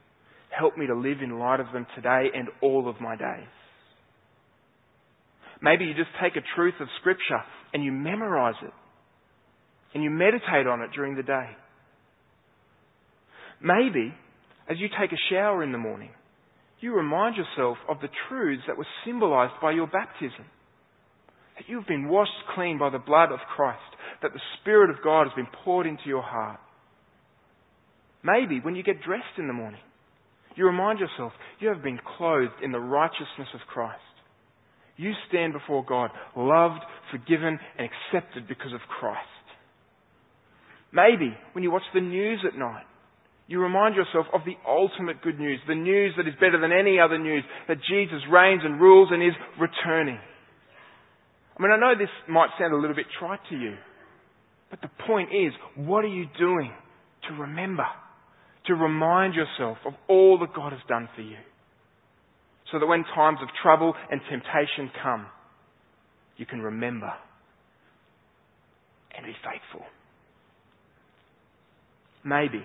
Help 0.58 0.78
me 0.78 0.88
to 0.88 0.96
live 0.96 1.18
in 1.22 1.38
light 1.38 1.60
of 1.60 1.68
them 1.74 1.86
today 1.96 2.28
and 2.34 2.48
all 2.62 2.88
of 2.90 3.02
my 3.02 3.16
days. 3.16 3.48
Maybe 5.62 5.86
you 5.86 5.94
just 5.94 6.10
take 6.22 6.36
a 6.36 6.46
truth 6.56 6.76
of 6.80 6.88
Scripture 7.00 7.42
and 7.74 7.84
you 7.84 7.92
memorize 7.92 8.56
it 8.64 8.74
and 9.94 10.04
you 10.04 10.10
meditate 10.10 10.68
on 10.68 10.82
it 10.82 10.92
during 10.94 11.16
the 11.16 11.24
day. 11.24 11.50
Maybe, 13.62 14.14
as 14.70 14.78
you 14.80 14.88
take 15.00 15.12
a 15.12 15.24
shower 15.30 15.64
in 15.64 15.72
the 15.72 15.78
morning, 15.78 16.12
you 16.82 16.94
remind 16.94 17.36
yourself 17.38 17.78
of 17.90 18.02
the 18.02 18.10
truths 18.28 18.64
that 18.68 18.78
were 18.78 18.88
symbolized 19.06 19.54
by 19.62 19.72
your 19.72 19.88
baptism. 19.88 20.46
That 21.58 21.64
you've 21.68 21.88
been 21.88 22.10
washed 22.10 22.32
clean 22.54 22.78
by 22.78 22.90
the 22.90 23.00
blood 23.00 23.32
of 23.32 23.40
Christ, 23.56 23.80
that 24.22 24.34
the 24.34 24.42
Spirit 24.60 24.90
of 24.90 25.04
God 25.04 25.24
has 25.24 25.36
been 25.36 25.48
poured 25.64 25.88
into 25.88 26.04
your 26.06 26.22
heart. 26.22 26.60
Maybe 28.24 28.60
when 28.60 28.76
you 28.76 28.84
get 28.84 29.02
dressed 29.02 29.38
in 29.38 29.48
the 29.48 29.54
morning, 29.54 29.80
you 30.56 30.66
remind 30.66 31.00
yourself 31.00 31.34
you 31.60 31.70
have 31.70 31.84
been 31.84 32.00
clothed 32.18 32.64
in 32.64 32.72
the 32.72 32.80
righteousness 32.80 33.50
of 33.54 33.62
Christ. 33.68 34.02
You 34.98 35.12
stand 35.28 35.54
before 35.54 35.84
God 35.84 36.12
loved, 36.36 36.82
forgiven, 37.12 37.60
and 37.78 37.90
accepted 37.90 38.48
because 38.48 38.74
of 38.74 38.80
Christ. 39.00 39.28
Maybe 40.94 41.36
when 41.52 41.64
you 41.64 41.72
watch 41.72 41.84
the 41.94 42.02
news 42.02 42.40
at 42.48 42.58
night, 42.58 42.86
you 43.48 43.60
remind 43.60 43.96
yourself 43.96 44.26
of 44.34 44.42
the 44.46 44.56
ultimate 44.68 45.22
good 45.22 45.38
news, 45.38 45.60
the 45.68 45.76
news 45.76 46.14
that 46.18 46.28
is 46.28 46.34
better 46.36 46.60
than 46.60 46.72
any 46.72 47.00
other 47.00 47.20
news, 47.20 47.44
that 47.68 47.78
Jesus 47.88 48.22
reigns 48.32 48.62
and 48.64 48.80
rules 48.80 49.10
and 49.12 49.22
is 49.22 49.36
returning. 49.60 50.18
I 51.58 51.62
mean, 51.62 51.72
I 51.72 51.78
know 51.78 51.94
this 51.98 52.10
might 52.28 52.50
sound 52.58 52.74
a 52.74 52.78
little 52.78 52.96
bit 52.96 53.06
trite 53.20 53.40
to 53.50 53.56
you, 53.56 53.76
but 54.70 54.82
the 54.82 54.90
point 55.06 55.30
is, 55.30 55.54
what 55.76 56.04
are 56.04 56.10
you 56.10 56.26
doing 56.40 56.72
to 57.28 57.36
remember? 57.36 57.86
To 58.68 58.74
remind 58.74 59.36
yourself 59.36 59.78
of 59.86 59.94
all 60.08 60.40
that 60.40 60.54
God 60.56 60.72
has 60.72 60.82
done 60.88 61.08
for 61.16 61.22
you. 61.22 61.38
So 62.72 62.80
that 62.80 62.86
when 62.88 63.04
times 63.16 63.38
of 63.42 63.48
trouble 63.62 63.94
and 64.10 64.20
temptation 64.30 64.92
come, 65.04 65.28
you 66.38 66.46
can 66.46 66.62
remember 66.62 67.14
and 69.16 69.26
be 69.26 69.34
faithful. 69.34 69.86
Maybe 72.24 72.64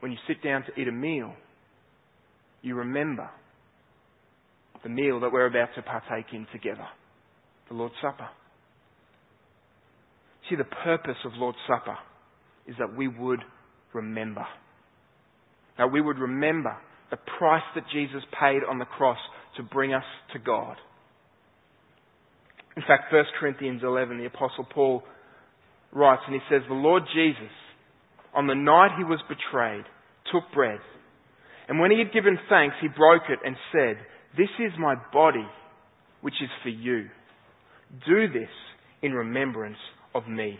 when 0.00 0.10
you 0.10 0.18
sit 0.26 0.42
down 0.42 0.64
to 0.64 0.80
eat 0.80 0.88
a 0.88 0.92
meal, 0.92 1.32
you 2.62 2.74
remember 2.74 3.30
the 4.82 4.88
meal 4.88 5.20
that 5.20 5.30
we're 5.30 5.46
about 5.46 5.68
to 5.76 5.82
partake 5.82 6.26
in 6.32 6.46
together, 6.52 6.86
the 7.68 7.74
Lord's 7.74 7.94
Supper. 8.02 8.28
See, 10.48 10.56
the 10.56 10.64
purpose 10.64 11.16
of 11.24 11.32
Lord's 11.36 11.58
Supper 11.68 11.96
is 12.66 12.74
that 12.78 12.96
we 12.96 13.06
would 13.06 13.40
remember. 13.92 14.46
That 15.78 15.92
we 15.92 16.00
would 16.00 16.18
remember 16.18 16.76
the 17.10 17.18
price 17.38 17.62
that 17.74 17.84
Jesus 17.92 18.22
paid 18.38 18.60
on 18.68 18.78
the 18.78 18.84
cross 18.84 19.18
to 19.56 19.62
bring 19.62 19.92
us 19.92 20.04
to 20.32 20.38
God. 20.38 20.76
In 22.76 22.82
fact, 22.82 23.12
1 23.12 23.24
Corinthians 23.38 23.82
11, 23.82 24.18
the 24.18 24.26
Apostle 24.26 24.66
Paul 24.72 25.02
writes 25.92 26.22
and 26.26 26.34
he 26.34 26.40
says, 26.48 26.62
The 26.68 26.74
Lord 26.74 27.02
Jesus, 27.14 27.52
on 28.34 28.46
the 28.46 28.54
night 28.54 28.96
he 28.96 29.04
was 29.04 29.20
betrayed, 29.28 29.84
took 30.32 30.44
bread. 30.54 30.78
And 31.68 31.80
when 31.80 31.90
he 31.90 31.98
had 31.98 32.12
given 32.12 32.38
thanks, 32.48 32.76
he 32.80 32.88
broke 32.88 33.22
it 33.28 33.38
and 33.44 33.56
said, 33.72 33.96
This 34.36 34.48
is 34.58 34.72
my 34.78 34.94
body, 35.12 35.46
which 36.20 36.34
is 36.42 36.50
for 36.62 36.68
you. 36.68 37.08
Do 38.06 38.28
this 38.28 38.48
in 39.02 39.12
remembrance 39.12 39.78
of 40.14 40.28
me. 40.28 40.58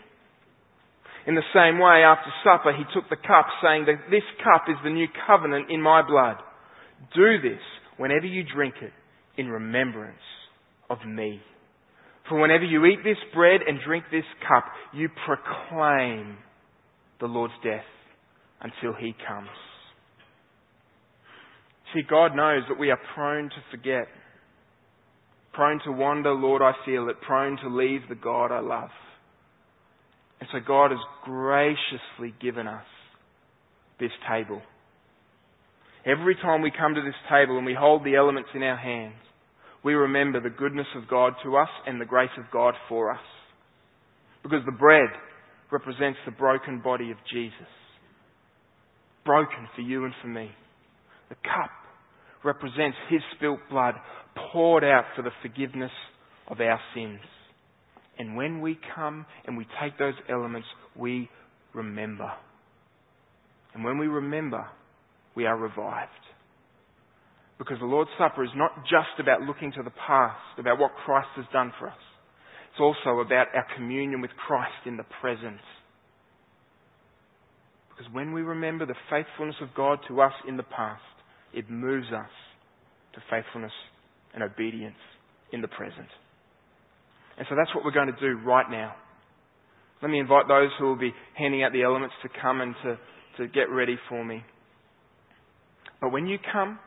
In 1.27 1.35
the 1.35 1.41
same 1.53 1.77
way, 1.77 2.03
after 2.03 2.31
supper, 2.43 2.73
he 2.75 2.83
took 2.93 3.09
the 3.09 3.15
cup, 3.15 3.45
saying 3.61 3.85
that 3.85 4.09
this 4.09 4.23
cup 4.43 4.63
is 4.67 4.77
the 4.83 4.89
new 4.89 5.07
covenant 5.27 5.69
in 5.69 5.81
my 5.81 6.01
blood. 6.01 6.37
Do 7.15 7.41
this 7.41 7.61
whenever 7.97 8.25
you 8.25 8.43
drink 8.43 8.75
it 8.81 8.93
in 9.37 9.47
remembrance 9.47 10.17
of 10.89 10.97
me. 11.05 11.41
For 12.27 12.39
whenever 12.39 12.63
you 12.63 12.85
eat 12.85 12.99
this 13.03 13.17
bread 13.33 13.61
and 13.67 13.79
drink 13.85 14.05
this 14.11 14.25
cup, 14.47 14.65
you 14.93 15.09
proclaim 15.25 16.37
the 17.19 17.27
Lord's 17.27 17.53
death 17.63 17.85
until 18.61 18.93
He 18.99 19.13
comes. 19.27 19.49
See, 21.93 22.01
God 22.09 22.35
knows 22.35 22.63
that 22.69 22.79
we 22.79 22.89
are 22.89 22.99
prone 23.13 23.49
to 23.49 23.63
forget, 23.69 24.07
prone 25.53 25.79
to 25.85 25.91
wander, 25.91 26.31
Lord, 26.31 26.61
I 26.61 26.71
feel 26.85 27.09
it, 27.09 27.21
prone 27.21 27.57
to 27.57 27.69
leave 27.69 28.01
the 28.07 28.15
God 28.15 28.51
I 28.51 28.59
love. 28.59 28.89
And 30.41 30.49
so 30.51 30.59
God 30.59 30.89
has 30.91 30.99
graciously 31.23 32.33
given 32.41 32.67
us 32.67 32.83
this 33.99 34.11
table. 34.29 34.61
Every 36.05 36.35
time 36.35 36.63
we 36.63 36.71
come 36.71 36.95
to 36.95 37.01
this 37.01 37.13
table 37.29 37.57
and 37.57 37.65
we 37.65 37.75
hold 37.77 38.03
the 38.03 38.15
elements 38.15 38.49
in 38.55 38.63
our 38.63 38.75
hands, 38.75 39.13
we 39.83 39.93
remember 39.93 40.41
the 40.41 40.49
goodness 40.49 40.87
of 40.95 41.07
God 41.07 41.33
to 41.43 41.57
us 41.57 41.69
and 41.85 42.01
the 42.01 42.05
grace 42.05 42.31
of 42.39 42.45
God 42.51 42.73
for 42.89 43.11
us. 43.11 43.21
Because 44.41 44.65
the 44.65 44.71
bread 44.71 45.09
represents 45.71 46.17
the 46.25 46.31
broken 46.31 46.81
body 46.81 47.11
of 47.11 47.17
Jesus. 47.31 47.69
Broken 49.23 49.67
for 49.75 49.81
you 49.81 50.05
and 50.05 50.13
for 50.21 50.27
me. 50.27 50.49
The 51.29 51.35
cup 51.35 51.69
represents 52.43 52.97
His 53.09 53.21
spilt 53.35 53.59
blood 53.69 53.93
poured 54.51 54.83
out 54.83 55.05
for 55.15 55.21
the 55.21 55.31
forgiveness 55.43 55.91
of 56.47 56.59
our 56.59 56.79
sins. 56.95 57.19
And 58.21 58.35
when 58.35 58.61
we 58.61 58.77
come 58.95 59.25
and 59.47 59.57
we 59.57 59.65
take 59.81 59.97
those 59.97 60.13
elements, 60.29 60.67
we 60.95 61.27
remember. 61.73 62.31
And 63.73 63.83
when 63.83 63.97
we 63.97 64.05
remember, 64.05 64.63
we 65.33 65.47
are 65.47 65.57
revived. 65.57 66.11
Because 67.57 67.79
the 67.79 67.87
Lord's 67.87 68.11
Supper 68.19 68.43
is 68.43 68.51
not 68.55 68.83
just 68.83 69.19
about 69.19 69.41
looking 69.41 69.71
to 69.71 69.81
the 69.81 69.93
past, 70.07 70.37
about 70.59 70.77
what 70.77 70.91
Christ 71.03 71.29
has 71.35 71.45
done 71.51 71.73
for 71.79 71.87
us. 71.87 71.97
It's 72.71 72.79
also 72.79 73.21
about 73.21 73.47
our 73.55 73.65
communion 73.75 74.21
with 74.21 74.31
Christ 74.45 74.85
in 74.85 74.97
the 74.97 75.05
present. 75.19 75.59
Because 77.89 78.13
when 78.13 78.33
we 78.33 78.43
remember 78.43 78.85
the 78.85 78.93
faithfulness 79.09 79.55
of 79.63 79.69
God 79.75 79.97
to 80.09 80.21
us 80.21 80.33
in 80.47 80.57
the 80.57 80.63
past, 80.63 81.01
it 81.55 81.71
moves 81.71 82.07
us 82.15 82.29
to 83.15 83.21
faithfulness 83.31 83.73
and 84.35 84.43
obedience 84.43 85.01
in 85.51 85.61
the 85.61 85.67
present. 85.67 86.07
And 87.41 87.47
so 87.49 87.55
that's 87.55 87.73
what 87.73 87.83
we're 87.83 87.89
going 87.89 88.13
to 88.13 88.19
do 88.19 88.39
right 88.45 88.69
now. 88.69 88.93
Let 89.99 90.11
me 90.11 90.19
invite 90.19 90.47
those 90.47 90.69
who 90.77 90.85
will 90.85 90.95
be 90.95 91.11
handing 91.35 91.63
out 91.63 91.73
the 91.73 91.81
elements 91.81 92.13
to 92.21 92.29
come 92.39 92.61
and 92.61 92.75
to, 92.83 92.99
to 93.37 93.47
get 93.47 93.71
ready 93.71 93.97
for 94.09 94.23
me. 94.23 94.43
But 95.99 96.11
when 96.11 96.27
you 96.27 96.37
come, 96.53 96.77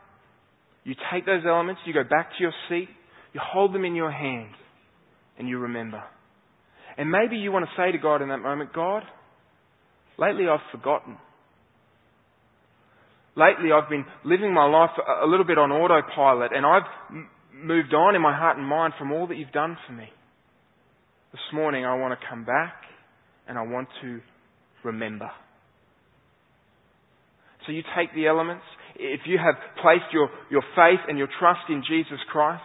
you 0.85 0.95
take 1.11 1.25
those 1.25 1.41
elements, 1.45 1.81
you 1.85 1.93
go 1.93 2.05
back 2.05 2.29
to 2.29 2.41
your 2.41 2.53
seat, 2.69 2.87
you 3.33 3.41
hold 3.43 3.75
them 3.75 3.83
in 3.83 3.95
your 3.95 4.09
hand, 4.09 4.51
and 5.37 5.49
you 5.49 5.59
remember. 5.59 6.01
And 6.97 7.11
maybe 7.11 7.35
you 7.35 7.51
want 7.51 7.65
to 7.65 7.71
say 7.75 7.91
to 7.91 7.97
God 7.97 8.21
in 8.21 8.29
that 8.29 8.37
moment, 8.37 8.71
God, 8.71 9.03
lately 10.17 10.45
I've 10.47 10.63
forgotten. 10.71 11.17
Lately 13.35 13.73
I've 13.73 13.89
been 13.89 14.05
living 14.23 14.53
my 14.53 14.67
life 14.67 14.91
a 15.21 15.27
little 15.27 15.45
bit 15.45 15.57
on 15.57 15.73
autopilot 15.73 16.53
and 16.55 16.65
I've 16.65 16.87
moved 17.53 17.93
on 17.93 18.15
in 18.15 18.21
my 18.21 18.33
heart 18.33 18.57
and 18.57 18.65
mind 18.65 18.93
from 18.97 19.11
all 19.11 19.27
that 19.27 19.35
you've 19.35 19.51
done 19.51 19.77
for 19.85 19.91
me. 19.91 20.07
This 21.35 21.51
morning 21.51 21.83
I 21.83 21.99
want 21.99 22.17
to 22.17 22.27
come 22.29 22.45
back 22.45 22.75
and 23.45 23.57
I 23.57 23.61
want 23.63 23.89
to 24.01 24.21
remember. 24.85 25.29
So 27.65 27.73
you 27.73 27.83
take 27.91 28.15
the 28.15 28.25
elements. 28.27 28.63
If 28.95 29.27
you 29.27 29.37
have 29.37 29.55
placed 29.81 30.13
your, 30.13 30.29
your 30.49 30.63
faith 30.79 31.03
and 31.09 31.17
your 31.17 31.27
trust 31.37 31.67
in 31.67 31.83
Jesus 31.83 32.23
Christ, 32.31 32.63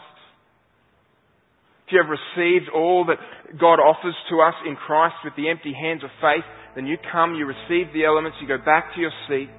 if 1.88 1.94
you 1.94 1.98
have 1.98 2.14
received 2.14 2.70
all 2.72 3.06
that 3.10 3.18
God 3.58 3.82
offers 3.82 4.14
to 4.30 4.38
us 4.38 4.54
in 4.64 4.76
Christ 4.76 5.16
with 5.24 5.34
the 5.34 5.50
empty 5.50 5.74
hands 5.74 6.04
of 6.04 6.10
faith, 6.22 6.46
then 6.76 6.86
you 6.86 6.96
come, 7.10 7.34
you 7.34 7.50
receive 7.50 7.92
the 7.92 8.04
elements, 8.04 8.38
you 8.40 8.46
go 8.46 8.62
back 8.64 8.94
to 8.94 9.00
your 9.00 9.10
seat, 9.26 9.50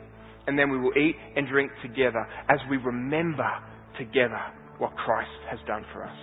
and 0.47 0.57
then 0.57 0.71
we 0.71 0.79
will 0.79 0.95
eat 0.95 1.17
and 1.35 1.49
drink 1.49 1.69
together 1.83 2.25
as 2.47 2.59
we 2.69 2.77
remember 2.77 3.51
together 3.99 4.39
what 4.77 4.95
Christ 4.95 5.35
has 5.49 5.59
done 5.67 5.83
for 5.91 6.05
us. 6.05 6.15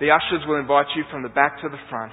The 0.00 0.12
ushers 0.12 0.44
will 0.46 0.60
invite 0.60 0.92
you 0.94 1.04
from 1.10 1.22
the 1.22 1.32
back 1.32 1.56
to 1.62 1.70
the 1.70 1.80
front, 1.88 2.12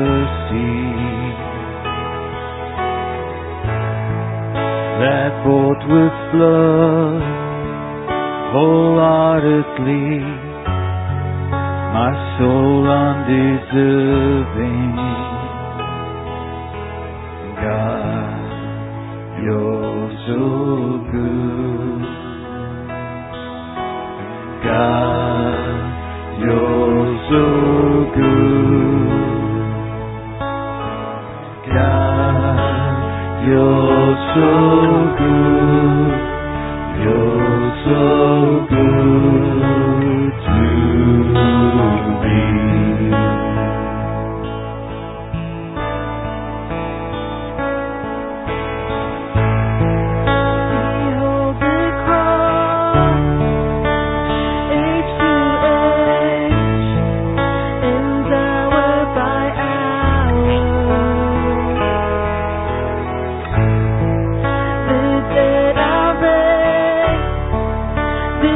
You're 6.33 7.19
so 12.39 12.81